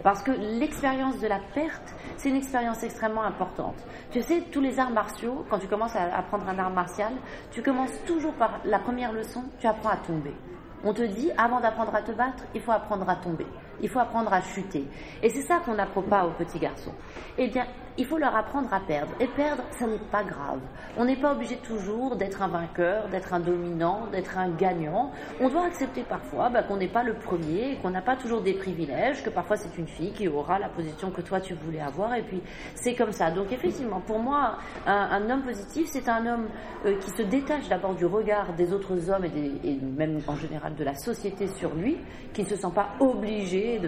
Parce 0.03 0.23
que 0.23 0.33
l'expérience 0.61 1.19
de 1.21 1.27
la 1.27 1.39
perte, 1.55 1.95
c'est 2.19 2.29
une 2.29 2.37
expérience 2.37 2.83
extrêmement 2.83 3.23
importante. 3.23 3.77
Tu 4.11 4.21
sais, 4.21 4.43
tous 4.53 4.61
les 4.61 4.79
arts 4.79 4.91
martiaux, 4.91 5.47
quand 5.49 5.59
tu 5.59 5.69
commences 5.69 5.97
à 5.97 6.15
apprendre 6.15 6.47
un 6.51 6.59
art 6.59 6.71
martial, 6.71 7.15
tu 7.51 7.63
commences 7.63 7.99
toujours 8.07 8.35
par 8.35 8.61
la 8.67 8.81
première 8.81 9.11
leçon, 9.11 9.43
tu 9.59 9.67
apprends 9.67 9.89
à 9.89 9.97
tomber. 9.97 10.35
On 10.85 10.93
te 10.93 11.01
dit, 11.01 11.31
avant 11.39 11.61
d'apprendre 11.61 11.95
à 11.95 12.03
te 12.03 12.13
battre, 12.13 12.45
il 12.55 12.61
faut 12.61 12.73
apprendre 12.73 13.09
à 13.09 13.17
tomber. 13.17 13.47
Il 13.81 13.89
faut 13.89 14.01
apprendre 14.01 14.31
à 14.35 14.43
chuter. 14.43 14.87
Et 15.23 15.31
c'est 15.31 15.41
ça 15.41 15.61
qu'on 15.65 15.77
n'apprend 15.77 16.03
pas 16.03 16.27
aux 16.27 16.33
petits 16.33 16.59
garçons. 16.59 16.93
Eh 17.39 17.49
bien, 17.49 17.65
il 17.97 18.07
faut 18.07 18.19
leur 18.19 18.35
apprendre 18.35 18.73
à 18.73 18.81
perdre. 18.81 19.13
Et 19.21 19.27
perdre, 19.29 19.63
ça 19.71 19.87
n'est 19.87 19.99
pas 20.11 20.25
grave. 20.25 20.61
On 20.97 21.05
n'est 21.05 21.17
pas 21.17 21.33
obligé 21.33 21.57
toujours 21.57 22.17
d'être 22.17 22.43
un 22.43 22.49
vainqueur, 22.49 23.09
d'être 23.09 23.33
un 23.33 23.41
dominant, 23.41 24.07
d'être 24.11 24.37
un 24.37 24.51
gagnant. 24.51 25.11
On 25.41 25.49
doit 25.49 25.67
accepter 25.67 26.03
parfois 26.03 26.51
bah, 26.51 26.63
qu'on 26.63 26.77
n'est 26.77 26.89
pas 26.89 27.03
le 27.03 27.15
premier, 27.15 27.79
qu'on 27.83 27.91
n'a 27.91 28.03
pas 28.03 28.17
toujours 28.17 28.43
des 28.43 28.55
privilèges, 28.55 29.23
que 29.23 29.31
parfois 29.31 29.57
c'est 29.57 29.77
une 29.79 29.87
fille 29.87 30.13
qui 30.13 30.29
aura 30.29 30.59
la 30.59 30.69
position 30.69 31.11
que 31.11 31.21
toi 31.21 31.41
tu 31.41 31.55
voulais 31.55 31.81
avoir. 31.81 32.15
Et 32.15 32.23
puis 32.23 32.43
c'est 32.75 32.95
comme 32.95 33.13
ça. 33.13 33.31
Donc 33.31 33.53
effectivement, 33.53 34.01
pour 34.01 34.19
moi, 34.19 34.59
un, 34.87 35.31
homme 35.31 35.43
positif, 35.43 35.89
c'est 35.91 36.09
un 36.09 36.27
homme 36.27 36.49
euh, 36.87 36.99
qui 36.99 37.11
se 37.11 37.23
détache 37.23 37.69
d'abord 37.69 37.95
du 37.95 38.07
regard 38.07 38.53
des 38.55 38.73
autres 38.73 39.11
hommes 39.11 39.25
et, 39.25 39.69
et, 39.69 39.79
même 39.81 40.21
en 40.27 40.37
général 40.37 40.75
de 40.75 40.85
la 40.85 40.95
société 40.95 41.47
sur 41.47 41.75
lui, 41.75 41.97
qui 42.33 42.43
ne 42.43 42.49
se 42.49 42.57
sent 42.57 42.73
pas 42.75 42.91
obligé 43.01 43.81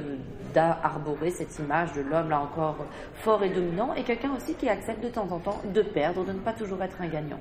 d'arborer 0.54 1.30
cette 1.30 1.58
image 1.58 1.92
de 1.92 2.02
l'homme 2.02 2.30
là 2.30 2.40
encore 2.40 2.76
fort 3.14 3.42
et 3.42 3.50
dominant 3.50 3.94
et 3.96 4.02
quelqu'un 4.02 4.32
aussi 4.36 4.54
qui 4.54 4.68
accepte 4.68 5.02
de 5.02 5.08
temps 5.08 5.28
en 5.30 5.38
temps 5.38 5.60
de 5.74 5.82
perdre, 5.82 6.24
de 6.24 6.32
ne 6.32 6.38
pas 6.38 6.52
toujours 6.52 6.82
être 6.82 7.00
un 7.00 7.08
gagnant. 7.08 7.40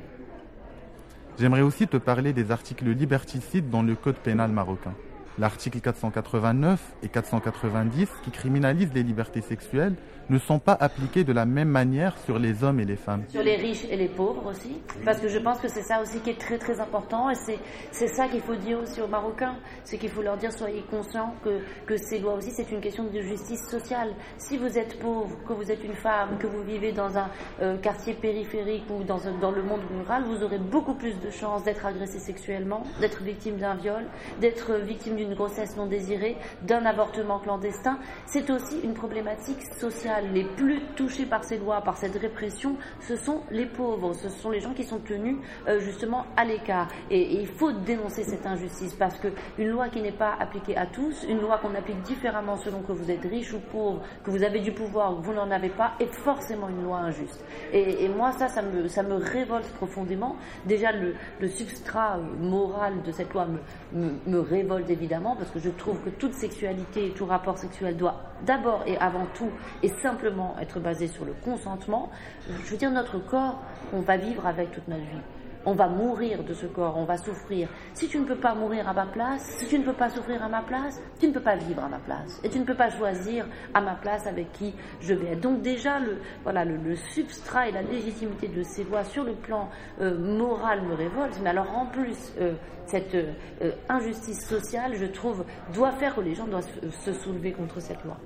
J'aimerais 1.37 1.61
aussi 1.61 1.87
te 1.87 1.97
parler 1.97 2.31
des 2.31 2.51
articles 2.51 2.89
liberticides 2.89 3.69
dans 3.69 3.81
le 3.81 3.95
code 3.95 4.15
pénal 4.15 4.51
marocain 4.51 4.93
l'article 5.37 5.79
489 5.81 6.79
et 7.03 7.09
490 7.09 8.09
qui 8.23 8.31
criminalisent 8.31 8.93
les 8.93 9.03
libertés 9.03 9.41
sexuelles 9.41 9.95
ne 10.29 10.37
sont 10.39 10.59
pas 10.59 10.77
appliqués 10.79 11.23
de 11.23 11.33
la 11.33 11.45
même 11.45 11.69
manière 11.69 12.17
sur 12.19 12.39
les 12.39 12.63
hommes 12.63 12.79
et 12.79 12.85
les 12.85 12.95
femmes. 12.95 13.23
Sur 13.29 13.43
les 13.43 13.55
riches 13.57 13.85
et 13.89 13.95
les 13.95 14.07
pauvres 14.07 14.47
aussi, 14.47 14.81
parce 15.03 15.19
que 15.19 15.27
je 15.27 15.37
pense 15.39 15.59
que 15.59 15.67
c'est 15.67 15.83
ça 15.83 16.01
aussi 16.01 16.19
qui 16.19 16.31
est 16.31 16.39
très 16.39 16.57
très 16.57 16.79
important 16.79 17.29
et 17.29 17.35
c'est, 17.35 18.07
ça 18.07 18.27
qu'il 18.27 18.41
faut 18.41 18.55
dire 18.55 18.79
aussi 18.79 19.01
aux 19.01 19.07
Marocains, 19.07 19.55
c'est 19.83 19.97
qu'il 19.97 20.09
faut 20.09 20.21
leur 20.21 20.37
dire 20.37 20.51
soyez 20.51 20.83
conscients 20.89 21.35
que, 21.43 21.59
que 21.85 21.97
ces 21.97 22.19
lois 22.19 22.35
aussi 22.35 22.51
c'est 22.51 22.71
une 22.71 22.81
question 22.81 23.03
de 23.03 23.21
justice 23.21 23.61
sociale. 23.69 24.13
Si 24.37 24.57
vous 24.57 24.77
êtes 24.77 24.99
pauvre, 24.99 25.35
que 25.47 25.53
vous 25.53 25.71
êtes 25.71 25.83
une 25.83 25.95
femme, 25.95 26.37
que 26.39 26.47
vous 26.47 26.63
vivez 26.63 26.91
dans 26.91 27.17
un 27.17 27.29
euh, 27.61 27.77
quartier 27.77 28.13
périphérique 28.13 28.85
ou 28.89 29.03
dans, 29.03 29.19
dans 29.41 29.51
le 29.51 29.63
monde 29.63 29.81
rural, 29.91 30.23
vous 30.23 30.43
aurez 30.43 30.59
beaucoup 30.59 30.95
plus 30.95 31.19
de 31.19 31.29
chances 31.29 31.63
d'être 31.63 31.85
agressé 31.85 32.19
sexuellement, 32.19 32.83
d'être 32.99 33.21
victime 33.21 33.57
d'un 33.57 33.75
viol, 33.75 34.05
d'être 34.39 34.73
victime 34.75 35.15
d'une 35.15 35.24
d'une 35.25 35.35
grossesse 35.35 35.75
non 35.75 35.87
désirée, 35.87 36.37
d'un 36.61 36.85
avortement 36.85 37.39
clandestin, 37.39 37.97
c'est 38.25 38.49
aussi 38.49 38.79
une 38.83 38.93
problématique 38.93 39.61
sociale. 39.79 40.25
Les 40.33 40.43
plus 40.43 40.81
touchés 40.95 41.25
par 41.25 41.43
ces 41.43 41.57
lois, 41.57 41.81
par 41.81 41.97
cette 41.97 42.15
répression, 42.15 42.77
ce 43.01 43.15
sont 43.15 43.41
les 43.49 43.65
pauvres, 43.65 44.13
ce 44.13 44.29
sont 44.29 44.51
les 44.51 44.59
gens 44.59 44.73
qui 44.73 44.83
sont 44.83 44.99
tenus 44.99 45.37
euh, 45.67 45.79
justement 45.79 46.25
à 46.37 46.45
l'écart. 46.45 46.87
Et, 47.09 47.35
il 47.35 47.47
faut 47.47 47.71
dénoncer 47.71 48.23
cette 48.23 48.45
injustice 48.45 48.93
parce 48.95 49.19
qu'une 49.19 49.67
loi 49.67 49.89
qui 49.89 50.01
n'est 50.01 50.11
pas 50.11 50.35
appliquée 50.39 50.77
à 50.77 50.85
tous, 50.85 51.25
une 51.27 51.41
loi 51.41 51.57
qu'on 51.57 51.73
applique 51.75 52.01
différemment 52.03 52.57
selon 52.57 52.81
que 52.81 52.91
vous 52.91 53.09
êtes 53.09 53.23
riche 53.23 53.53
ou 53.53 53.59
pauvre, 53.71 54.01
que 54.23 54.31
vous 54.31 54.43
avez 54.43 54.59
du 54.59 54.71
pouvoir 54.71 55.13
ou 55.13 55.21
que 55.21 55.25
vous 55.25 55.33
n'en 55.33 55.49
avez 55.49 55.69
pas, 55.69 55.93
est 55.99 56.13
forcément 56.13 56.69
une 56.69 56.83
loi 56.83 56.97
injuste. 56.97 57.43
Et, 57.73 58.07
moi, 58.09 58.31
ça, 58.33 58.47
ça 58.47 58.61
me, 58.61 59.15
révolte 59.15 59.67
profondément. 59.73 60.35
Déjà, 60.65 60.91
le, 60.91 61.15
substrat 61.47 62.17
moral 62.39 63.01
de 63.03 63.11
cette 63.11 63.33
loi 63.33 63.47
me 63.93 64.39
révolte 64.39 64.89
évidemment 64.89 65.14
parce 65.35 65.51
que 65.51 65.59
je 65.59 65.69
trouve 65.69 65.99
que 66.01 66.09
toute 66.09 66.33
sexualité 66.33 67.07
et 67.07 67.11
tout 67.11 67.25
rapport 67.25 67.57
sexuel 67.57 67.95
doit 67.95 68.21
d'abord 68.45 68.83
et 68.85 68.97
avant 68.97 69.25
tout 69.33 69.49
et 69.83 69.89
simplement 69.89 70.55
être 70.59 70.79
basé 70.79 71.07
sur 71.07 71.25
le 71.25 71.33
consentement. 71.33 72.11
Je 72.47 72.71
veux 72.71 72.77
dire, 72.77 72.91
notre 72.91 73.19
corps, 73.19 73.59
on 73.93 74.01
va 74.01 74.17
vivre 74.17 74.45
avec 74.45 74.71
toute 74.71 74.87
notre 74.87 75.03
vie 75.03 75.34
on 75.65 75.73
va 75.73 75.87
mourir 75.87 76.43
de 76.43 76.53
ce 76.53 76.65
corps, 76.65 76.95
on 76.97 77.05
va 77.05 77.17
souffrir. 77.17 77.69
Si 77.93 78.07
tu 78.07 78.19
ne 78.19 78.25
peux 78.25 78.37
pas 78.37 78.53
mourir 78.55 78.87
à 78.87 78.93
ma 78.93 79.05
place, 79.05 79.43
si 79.59 79.67
tu 79.67 79.79
ne 79.79 79.83
peux 79.83 79.93
pas 79.93 80.09
souffrir 80.09 80.43
à 80.43 80.49
ma 80.49 80.61
place, 80.61 81.01
tu 81.19 81.27
ne 81.27 81.33
peux 81.33 81.41
pas 81.41 81.55
vivre 81.55 81.83
à 81.83 81.89
ma 81.89 81.99
place. 81.99 82.39
Et 82.43 82.49
tu 82.49 82.59
ne 82.59 82.65
peux 82.65 82.75
pas 82.75 82.89
choisir 82.89 83.45
à 83.73 83.81
ma 83.81 83.95
place 83.95 84.27
avec 84.27 84.51
qui 84.53 84.73
je 85.01 85.13
vais 85.13 85.33
être. 85.33 85.41
Donc 85.41 85.61
déjà, 85.61 85.99
le, 85.99 86.17
voilà, 86.43 86.65
le, 86.65 86.95
substrat 86.95 87.69
et 87.69 87.71
la 87.71 87.81
légitimité 87.81 88.47
de 88.47 88.63
ces 88.63 88.83
voix 88.83 89.03
sur 89.03 89.23
le 89.23 89.33
plan 89.33 89.69
euh, 90.01 90.17
moral 90.17 90.81
me 90.83 90.93
révolte, 90.93 91.39
mais 91.43 91.49
alors 91.49 91.75
en 91.75 91.87
plus, 91.87 92.33
euh, 92.39 92.53
cette 92.85 93.15
euh, 93.15 93.71
injustice 93.89 94.47
sociale, 94.47 94.95
je 94.95 95.05
trouve, 95.05 95.45
doit 95.73 95.91
faire 95.91 96.15
que 96.15 96.21
les 96.21 96.35
gens 96.35 96.47
doivent 96.47 96.67
se 96.89 97.13
soulever 97.13 97.51
contre 97.51 97.79
cette 97.79 98.03
loi. 98.03 98.17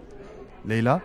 Leïla, 0.66 1.02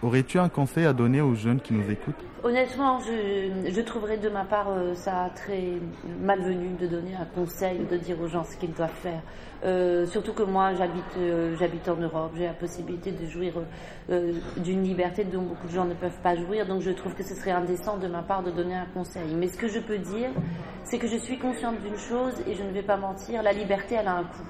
Aurais-tu 0.00 0.38
un 0.38 0.48
conseil 0.48 0.86
à 0.86 0.92
donner 0.92 1.20
aux 1.20 1.34
jeunes 1.34 1.60
qui 1.60 1.74
nous 1.74 1.90
écoutent? 1.90 2.24
Honnêtement, 2.44 3.00
je, 3.00 3.80
trouverais 3.80 4.16
de 4.16 4.28
ma 4.28 4.44
part 4.44 4.68
euh, 4.70 4.94
ça 4.94 5.28
très 5.34 5.72
malvenu 6.20 6.76
de 6.80 6.86
donner 6.86 7.16
un 7.16 7.24
conseil, 7.24 7.80
de 7.80 7.96
dire 7.96 8.20
aux 8.20 8.28
gens 8.28 8.44
ce 8.44 8.56
qu'ils 8.56 8.72
doivent 8.72 8.94
faire. 9.02 9.20
Euh, 9.64 10.06
surtout 10.06 10.32
que 10.34 10.44
moi, 10.44 10.72
j'habite, 10.74 11.16
euh, 11.16 11.56
j'habite 11.58 11.88
en 11.88 11.96
Europe, 11.96 12.30
j'ai 12.36 12.46
la 12.46 12.52
possibilité 12.52 13.10
de 13.10 13.26
jouir 13.26 13.54
d'une 14.58 14.84
liberté 14.84 15.24
dont 15.24 15.42
beaucoup 15.42 15.66
de 15.66 15.72
gens 15.72 15.84
ne 15.84 15.94
peuvent 15.94 16.20
pas 16.22 16.36
jouir, 16.36 16.64
donc 16.64 16.80
je 16.80 16.92
trouve 16.92 17.14
que 17.14 17.24
ce 17.24 17.34
serait 17.34 17.50
indécent 17.50 17.96
de 17.96 18.06
ma 18.06 18.22
part 18.22 18.44
de 18.44 18.52
donner 18.52 18.76
un 18.76 18.86
conseil. 18.94 19.34
Mais 19.34 19.48
ce 19.48 19.58
que 19.58 19.66
je 19.66 19.80
peux 19.80 19.98
dire, 19.98 20.30
c'est 20.84 20.98
que 20.98 21.08
je 21.08 21.16
suis 21.16 21.38
consciente 21.38 21.80
d'une 21.80 21.98
chose 21.98 22.34
et 22.46 22.54
je 22.54 22.62
ne 22.62 22.70
vais 22.70 22.84
pas 22.84 22.96
mentir, 22.96 23.42
la 23.42 23.52
liberté, 23.52 23.96
elle 23.98 24.06
a 24.06 24.14
un 24.14 24.24
coût. 24.24 24.46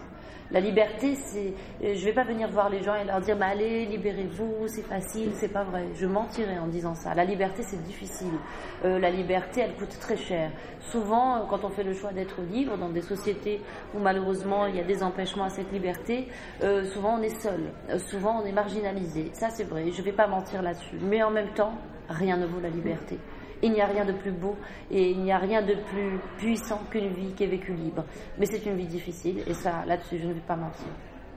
La 0.50 0.60
liberté, 0.60 1.14
c'est. 1.14 1.52
Je 1.82 2.04
vais 2.04 2.12
pas 2.12 2.24
venir 2.24 2.48
voir 2.48 2.70
les 2.70 2.82
gens 2.82 2.94
et 2.94 3.04
leur 3.04 3.20
dire, 3.20 3.36
mais 3.36 3.46
allez, 3.46 3.84
libérez-vous, 3.84 4.66
c'est 4.66 4.82
facile, 4.82 5.30
c'est 5.34 5.52
pas 5.52 5.64
vrai. 5.64 5.84
Je 5.94 6.06
mentirais 6.06 6.58
en 6.58 6.66
disant 6.66 6.94
ça. 6.94 7.14
La 7.14 7.24
liberté, 7.24 7.62
c'est 7.62 7.82
difficile. 7.82 8.32
Euh, 8.84 8.98
la 8.98 9.10
liberté, 9.10 9.60
elle 9.60 9.74
coûte 9.74 9.98
très 10.00 10.16
cher. 10.16 10.50
Souvent, 10.90 11.36
euh, 11.36 11.40
quand 11.48 11.64
on 11.64 11.68
fait 11.68 11.82
le 11.82 11.92
choix 11.92 12.12
d'être 12.12 12.40
libre 12.40 12.78
dans 12.78 12.88
des 12.88 13.02
sociétés 13.02 13.60
où 13.94 13.98
malheureusement 13.98 14.66
il 14.66 14.76
y 14.76 14.80
a 14.80 14.84
des 14.84 15.02
empêchements 15.02 15.44
à 15.44 15.50
cette 15.50 15.70
liberté, 15.70 16.28
euh, 16.62 16.84
souvent 16.84 17.18
on 17.18 17.22
est 17.22 17.42
seul, 17.42 17.60
euh, 17.90 17.98
souvent 17.98 18.40
on 18.42 18.46
est 18.46 18.52
marginalisé. 18.52 19.30
Ça, 19.34 19.50
c'est 19.50 19.64
vrai. 19.64 19.90
Je 19.90 20.02
vais 20.02 20.12
pas 20.12 20.26
mentir 20.26 20.62
là-dessus. 20.62 20.96
Mais 21.02 21.22
en 21.22 21.30
même 21.30 21.52
temps, 21.54 21.72
rien 22.08 22.38
ne 22.38 22.46
vaut 22.46 22.60
la 22.60 22.70
liberté. 22.70 23.18
Il 23.62 23.72
n'y 23.72 23.80
a 23.80 23.86
rien 23.86 24.04
de 24.04 24.12
plus 24.12 24.30
beau 24.30 24.56
et 24.90 25.10
il 25.10 25.20
n'y 25.22 25.32
a 25.32 25.38
rien 25.38 25.62
de 25.62 25.74
plus 25.90 26.18
puissant 26.38 26.80
qu'une 26.90 27.08
vie 27.08 27.32
qui 27.34 27.44
est 27.44 27.48
vécue 27.48 27.74
libre. 27.74 28.04
Mais 28.38 28.46
c'est 28.46 28.64
une 28.66 28.76
vie 28.76 28.86
difficile 28.86 29.42
et 29.46 29.54
ça, 29.54 29.84
là-dessus, 29.86 30.18
je 30.18 30.28
ne 30.28 30.32
vais 30.34 30.40
pas 30.40 30.56
mentir. 30.56 30.86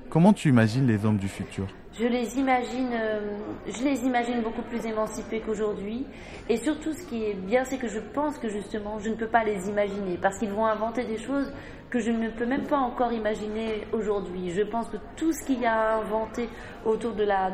Comment 0.09 0.33
tu 0.33 0.49
imagines 0.49 0.85
les 0.85 1.05
hommes 1.05 1.17
du 1.17 1.27
futur? 1.27 1.67
Je 1.93 2.05
les 2.05 2.39
imagine, 2.39 2.89
euh, 2.93 3.19
je 3.67 3.83
les 3.83 4.05
imagine 4.05 4.41
beaucoup 4.41 4.61
plus 4.61 4.85
émancipés 4.85 5.41
qu'aujourd'hui. 5.41 6.05
Et 6.47 6.55
surtout, 6.55 6.93
ce 6.93 7.05
qui 7.05 7.25
est 7.25 7.33
bien, 7.33 7.65
c'est 7.65 7.77
que 7.77 7.89
je 7.89 7.99
pense 7.99 8.37
que 8.37 8.47
justement, 8.47 8.97
je 8.99 9.09
ne 9.09 9.15
peux 9.15 9.27
pas 9.27 9.43
les 9.43 9.67
imaginer 9.67 10.17
parce 10.17 10.37
qu'ils 10.37 10.51
vont 10.51 10.65
inventer 10.65 11.03
des 11.03 11.17
choses 11.17 11.51
que 11.91 11.99
je 11.99 12.09
ne 12.09 12.29
peux 12.29 12.45
même 12.45 12.65
pas 12.67 12.77
encore 12.77 13.11
imaginer 13.11 13.85
aujourd'hui. 13.91 14.49
Je 14.51 14.63
pense 14.63 14.87
que 14.87 14.97
tout 15.17 15.33
ce 15.33 15.45
qu'il 15.45 15.59
y 15.59 15.65
a 15.65 15.73
à 15.73 15.95
inventer 15.97 16.47
autour 16.85 17.13
de 17.13 17.23
la, 17.23 17.51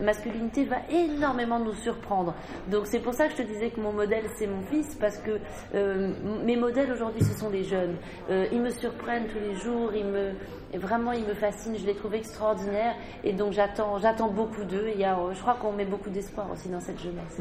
masculinité 0.00 0.64
va 0.64 0.76
énormément 0.90 1.58
nous 1.58 1.72
surprendre. 1.72 2.34
Donc 2.70 2.86
c'est 2.86 3.00
pour 3.00 3.14
ça 3.14 3.26
que 3.26 3.32
je 3.32 3.38
te 3.38 3.48
disais 3.48 3.70
que 3.70 3.80
mon 3.80 3.92
modèle 3.92 4.26
c'est 4.36 4.46
mon 4.46 4.60
fils 4.62 4.94
parce 5.00 5.16
que 5.18 5.38
euh, 5.74 6.12
mes 6.44 6.56
modèles 6.56 6.92
aujourd'hui 6.92 7.24
ce 7.24 7.36
sont 7.38 7.48
les 7.48 7.64
jeunes. 7.64 7.96
Euh, 8.30 8.46
ils 8.52 8.60
me 8.60 8.70
surprennent 8.70 9.26
tous 9.26 9.40
les 9.40 9.54
jours, 9.54 9.90
ils 9.94 10.04
me 10.04 10.32
vraiment 10.74 11.12
ils 11.12 11.24
me 11.24 11.34
fascinent, 11.34 11.76
je 11.78 11.86
les 11.86 11.94
trouve 11.94 12.14
extraordinaires 12.14 12.94
et 13.24 13.32
donc 13.32 13.52
j'attends 13.52 13.77
j'attends 14.00 14.28
beaucoup 14.28 14.64
d'eux. 14.64 14.88
Il 14.94 15.00
y 15.00 15.04
a, 15.04 15.18
euh, 15.18 15.32
je 15.32 15.40
crois 15.40 15.54
qu'on 15.54 15.72
met 15.72 15.84
beaucoup 15.84 16.10
d'espoir 16.10 16.50
aussi 16.50 16.68
dans 16.68 16.80
cette 16.80 17.00
jeunesse. 17.00 17.40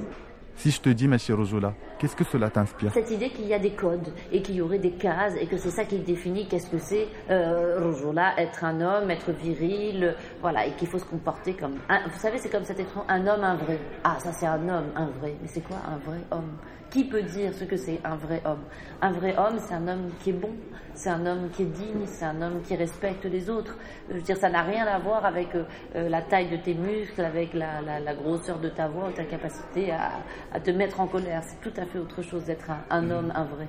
Si 0.55 0.71
je 0.71 0.81
te 0.81 0.89
dis, 0.89 1.07
ma 1.07 1.19
chère 1.19 1.37
Rojola, 1.37 1.75
qu'est-ce 1.99 2.15
que 2.15 2.23
cela 2.23 2.49
t'inspire 2.49 2.91
Cette 2.91 3.11
idée 3.11 3.29
qu'il 3.29 3.45
y 3.45 3.53
a 3.53 3.59
des 3.59 3.73
codes 3.73 4.11
et 4.31 4.41
qu'il 4.41 4.55
y 4.55 4.61
aurait 4.61 4.79
des 4.79 4.93
cases 4.93 5.35
et 5.39 5.45
que 5.45 5.55
c'est 5.55 5.69
ça 5.69 5.85
qui 5.85 5.99
définit 5.99 6.47
qu'est-ce 6.47 6.67
que 6.67 6.79
c'est 6.79 7.07
euh, 7.29 7.79
Rojola, 7.79 8.33
être 8.39 8.63
un 8.63 8.81
homme, 8.81 9.11
être 9.11 9.31
viril, 9.31 10.15
voilà, 10.41 10.65
et 10.65 10.71
qu'il 10.71 10.87
faut 10.87 10.97
se 10.97 11.05
comporter 11.05 11.53
comme. 11.53 11.75
Un, 11.89 11.99
vous 12.07 12.19
savez, 12.19 12.39
c'est 12.39 12.49
comme 12.49 12.63
cet 12.63 12.79
être 12.79 13.05
un 13.07 13.27
homme, 13.27 13.43
un 13.43 13.55
vrai. 13.55 13.79
Ah, 14.03 14.17
ça 14.17 14.31
c'est 14.31 14.47
un 14.47 14.67
homme, 14.67 14.87
un 14.95 15.09
vrai. 15.19 15.35
Mais 15.43 15.47
c'est 15.47 15.61
quoi 15.61 15.77
un 15.87 15.97
vrai 16.09 16.21
homme? 16.31 16.57
Qui 16.89 17.03
peut 17.03 17.21
dire 17.21 17.53
ce 17.53 17.65
que 17.65 17.75
c'est 17.75 17.99
un 18.03 18.15
vrai 18.15 18.41
homme? 18.45 18.63
Un 19.01 19.11
vrai 19.11 19.35
homme, 19.37 19.57
c'est 19.59 19.73
un 19.73 19.87
homme 19.87 20.09
qui 20.21 20.29
est 20.29 20.33
bon, 20.33 20.51
c'est 20.93 21.09
un 21.09 21.25
homme 21.25 21.49
qui 21.51 21.63
est 21.63 21.65
digne, 21.65 22.05
c'est 22.05 22.23
un 22.25 22.41
homme 22.41 22.61
qui 22.61 22.75
respecte 22.75 23.25
les 23.25 23.49
autres. 23.49 23.75
Je 24.09 24.15
veux 24.15 24.21
dire, 24.21 24.37
ça 24.37 24.49
n'a 24.49 24.61
rien 24.61 24.85
à 24.85 24.97
voir 24.97 25.25
avec 25.25 25.53
euh, 25.53 25.63
euh, 25.95 26.07
la 26.07 26.21
taille 26.21 26.49
de 26.49 26.55
tes 26.55 26.73
muscles, 26.73 27.21
avec 27.21 27.53
la, 27.53 27.81
la, 27.81 27.99
la 27.99 28.15
grosseur 28.15 28.59
de 28.59 28.69
ta 28.69 28.87
voix 28.87 29.11
ta 29.13 29.25
capacité 29.25 29.91
à, 29.91 30.11
à 30.53 30.59
te 30.61 30.71
mettre 30.71 31.01
en 31.01 31.07
colère. 31.07 31.43
C'est 31.43 31.59
tout 31.59 31.77
à 31.79 31.85
fait 31.85 31.99
autre 31.99 32.21
chose 32.21 32.45
d'être 32.45 32.69
un, 32.71 32.79
un 32.89 33.11
homme, 33.11 33.33
un 33.35 33.43
vrai. 33.43 33.67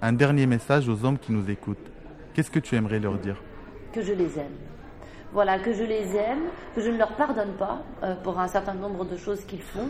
Un 0.00 0.14
dernier 0.14 0.46
message 0.46 0.88
aux 0.88 1.04
hommes 1.04 1.18
qui 1.18 1.32
nous 1.32 1.50
écoutent. 1.50 1.90
Qu'est-ce 2.32 2.50
que 2.50 2.58
tu 2.58 2.74
aimerais 2.74 3.00
leur 3.00 3.18
dire? 3.18 3.36
Que 3.92 4.00
je 4.00 4.12
les 4.14 4.38
aime. 4.38 4.56
Voilà, 5.32 5.58
que 5.58 5.72
je 5.72 5.84
les 5.84 6.16
aime, 6.16 6.44
que 6.74 6.80
je 6.80 6.90
ne 6.90 6.96
leur 6.96 7.12
pardonne 7.16 7.52
pas 7.58 7.82
euh, 8.02 8.14
pour 8.22 8.38
un 8.38 8.46
certain 8.48 8.74
nombre 8.74 9.04
de 9.04 9.16
choses 9.16 9.44
qu'ils 9.44 9.62
font, 9.62 9.88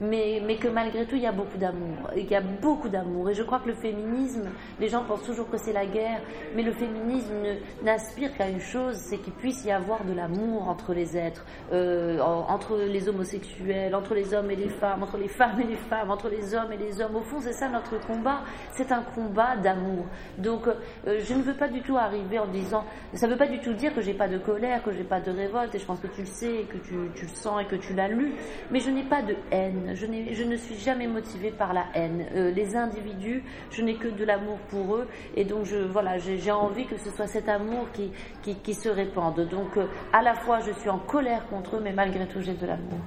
mais, 0.00 0.42
mais 0.44 0.56
que 0.56 0.68
malgré 0.68 1.06
tout, 1.06 1.16
il 1.16 1.22
y 1.22 1.26
a 1.26 1.32
beaucoup 1.32 1.56
d'amour. 1.58 2.10
Il 2.16 2.26
y 2.30 2.34
a 2.34 2.40
beaucoup 2.40 2.88
d'amour. 2.88 3.30
Et 3.30 3.34
je 3.34 3.42
crois 3.42 3.60
que 3.60 3.68
le 3.68 3.74
féminisme, 3.74 4.48
les 4.80 4.88
gens 4.88 5.04
pensent 5.04 5.24
toujours 5.24 5.48
que 5.50 5.56
c'est 5.56 5.72
la 5.72 5.86
guerre, 5.86 6.20
mais 6.54 6.62
le 6.62 6.72
féminisme 6.72 7.34
n'aspire 7.82 8.36
qu'à 8.36 8.48
une 8.48 8.60
chose, 8.60 8.96
c'est 8.96 9.18
qu'il 9.18 9.32
puisse 9.34 9.64
y 9.64 9.70
avoir 9.70 10.04
de 10.04 10.12
l'amour 10.12 10.68
entre 10.68 10.94
les 10.94 11.16
êtres, 11.16 11.44
euh, 11.72 12.18
en- 12.20 12.46
entre 12.52 12.76
les 12.76 13.08
homosexuels, 13.08 13.94
entre 13.94 14.14
les 14.14 14.34
hommes 14.34 14.50
et 14.50 14.56
les 14.56 14.68
femmes, 14.68 15.02
entre 15.02 15.16
les 15.18 15.28
femmes 15.28 15.60
et 15.60 15.64
les 15.66 15.76
femmes, 15.76 16.10
entre 16.10 16.28
les 16.28 16.54
hommes 16.54 16.72
et 16.72 16.76
les 16.76 17.00
hommes. 17.00 17.16
Au 17.16 17.20
fond, 17.22 17.40
c'est 17.40 17.52
ça 17.52 17.68
notre 17.68 17.98
combat. 18.06 18.40
C'est 18.72 18.90
un 18.92 19.02
combat 19.02 19.56
d'amour. 19.56 20.06
Donc, 20.38 20.66
euh, 20.66 21.20
je 21.20 21.34
ne 21.34 21.42
veux 21.42 21.54
pas 21.54 21.68
du 21.68 21.80
tout 21.82 21.96
arriver 21.96 22.38
en 22.38 22.46
disant, 22.46 22.84
ça 23.14 23.26
ne 23.26 23.32
veut 23.32 23.38
pas 23.38 23.46
du 23.46 23.60
tout 23.60 23.72
dire 23.74 23.94
que 23.94 24.00
j'ai 24.00 24.14
pas 24.14 24.28
de 24.28 24.38
colère, 24.38 24.82
que 24.82 24.92
j'ai 24.92 25.04
pas 25.04 25.20
de 25.20 25.30
révolte, 25.30 25.74
et 25.74 25.78
je 25.78 25.84
pense 25.86 26.00
que 26.00 26.08
tu 26.08 26.20
le 26.22 26.26
sais, 26.26 26.64
que 26.70 26.78
tu, 26.78 26.94
tu 27.14 27.22
le 27.26 27.30
sens 27.34 27.62
et 27.62 27.66
que 27.66 27.76
tu 27.76 27.94
l'as 27.94 28.08
lu, 28.08 28.32
mais 28.70 28.80
je 28.80 28.90
n'ai 28.90 29.02
pas 29.04 29.22
de 29.22 29.36
haine. 29.50 29.82
Je, 29.94 30.44
ne 30.44 30.56
suis 30.56 30.76
jamais 30.76 31.06
motivée 31.06 31.50
par 31.50 31.72
la 31.72 31.86
haine. 31.94 32.26
Euh, 32.34 32.50
les 32.50 32.76
individus, 32.76 33.42
je 33.70 33.82
n'ai 33.82 33.96
que 33.96 34.08
de 34.08 34.24
l'amour 34.24 34.58
pour 34.68 34.96
eux, 34.96 35.08
et 35.36 35.44
donc 35.44 35.64
j'ai 35.66 36.50
envie 36.50 36.86
que 36.86 36.96
ce 36.96 37.10
soit 37.10 37.26
cet 37.26 37.48
amour 37.48 37.88
qui, 37.92 38.74
se 38.74 38.88
répande. 38.88 39.48
Donc, 39.48 39.76
euh, 39.76 39.86
à 40.12 40.22
la 40.22 40.34
fois, 40.34 40.60
je 40.60 40.72
suis 40.72 40.90
en 40.90 40.98
colère 40.98 41.46
contre 41.48 41.76
eux, 41.76 41.80
mais 41.82 41.92
malgré 41.92 42.26
tout, 42.26 42.40
j'ai 42.40 42.54
de 42.54 42.66
l'amour. 42.66 43.00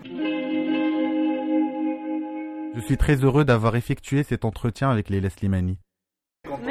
Je 2.75 2.81
suis 2.81 2.97
très 2.97 3.15
heureux 3.23 3.43
d'avoir 3.43 3.75
effectué 3.75 4.23
cet 4.23 4.45
entretien 4.45 4.89
avec 4.89 5.09
les 5.09 5.27
Slimani. 5.29 5.77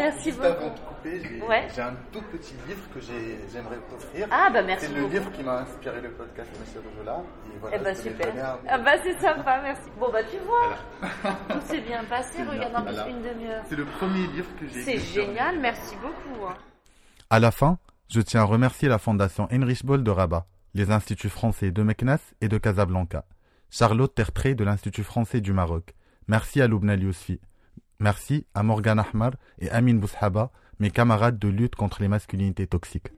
Merci 0.07 0.25
Juste 0.31 0.37
beaucoup. 0.39 0.49
avant 0.65 0.75
de 0.75 0.79
couper, 0.81 1.21
j'ai 1.23 1.43
Ouais. 1.43 1.67
un 1.81 1.95
tout 2.13 2.23
petit 2.33 2.55
livre 2.69 2.83
que 2.95 3.01
j'ai- 3.01 3.39
j'aimerais 3.53 3.79
t'offrir. 3.91 4.29
Ah, 4.31 4.49
bah 4.53 4.63
merci 4.63 4.87
C'est 4.87 4.93
le 4.95 5.07
livre 5.07 5.31
qui 5.33 5.43
m'a 5.43 5.61
inspiré 5.61 6.01
le 6.01 6.11
podcast 6.11 6.51
Monsieur 6.61 6.81
Rojola. 6.81 7.23
Et 7.55 7.59
voilà, 7.61 7.77
Eh 7.77 7.79
voulais 7.81 7.95
super. 7.95 8.29
un- 8.47 8.59
Ah 8.69 8.79
bah 8.79 8.93
c'est 9.03 9.19
sympa, 9.19 9.61
merci. 9.63 9.89
Bon 9.99 10.11
bah 10.13 10.23
tu 10.25 10.37
vois, 10.39 11.11
tout 11.49 11.61
s'est 11.67 11.81
bien 11.81 12.05
passé, 12.05 12.43
regarde 12.43 12.75
en 12.77 12.83
plus 12.83 12.95
voilà. 12.95 13.09
une 13.09 13.23
demi-heure. 13.23 13.65
C'est 13.69 13.77
le 13.77 13.85
premier 13.85 14.27
livre 14.29 14.49
que 14.61 14.67
j'ai 14.67 14.83
C'est 14.83 14.99
génial, 14.99 15.59
merci 15.59 15.97
beaucoup. 15.97 16.47
hein. 16.47 16.55
À 17.31 17.41
la 17.41 17.51
fin, 17.51 17.79
je 18.09 18.21
tiens 18.21 18.43
à 18.43 18.45
remercier 18.45 18.89
la 18.89 18.99
Fondation 18.99 19.49
Heinrich 19.51 19.85
Boll 19.85 20.05
de 20.05 20.11
Rabat, 20.11 20.47
les 20.75 20.91
instituts 20.93 21.29
français 21.31 21.71
de 21.73 21.83
Meknas 21.83 22.21
et 22.41 22.49
de 22.49 22.59
Casablanca, 22.59 23.25
Charlotte 23.71 24.15
Tertré 24.15 24.55
de 24.55 24.63
l'Institut 24.65 25.03
français 25.03 25.41
du 25.41 25.53
Maroc. 25.53 25.95
Merci 26.29 26.63
à 26.63 26.69
Loubna 26.69 26.95
Yousfi. 26.95 27.41
Merci 27.99 28.47
à 28.55 28.63
Morgan 28.63 28.99
Ahmar 28.99 29.33
et 29.59 29.71
Amin 29.71 29.95
Boushaba, 29.95 30.51
mes 30.79 30.91
camarades 30.91 31.39
de 31.39 31.49
lutte 31.49 31.77
contre 31.77 32.03
les 32.03 32.09
masculinités 32.09 32.67
toxiques. 32.67 33.09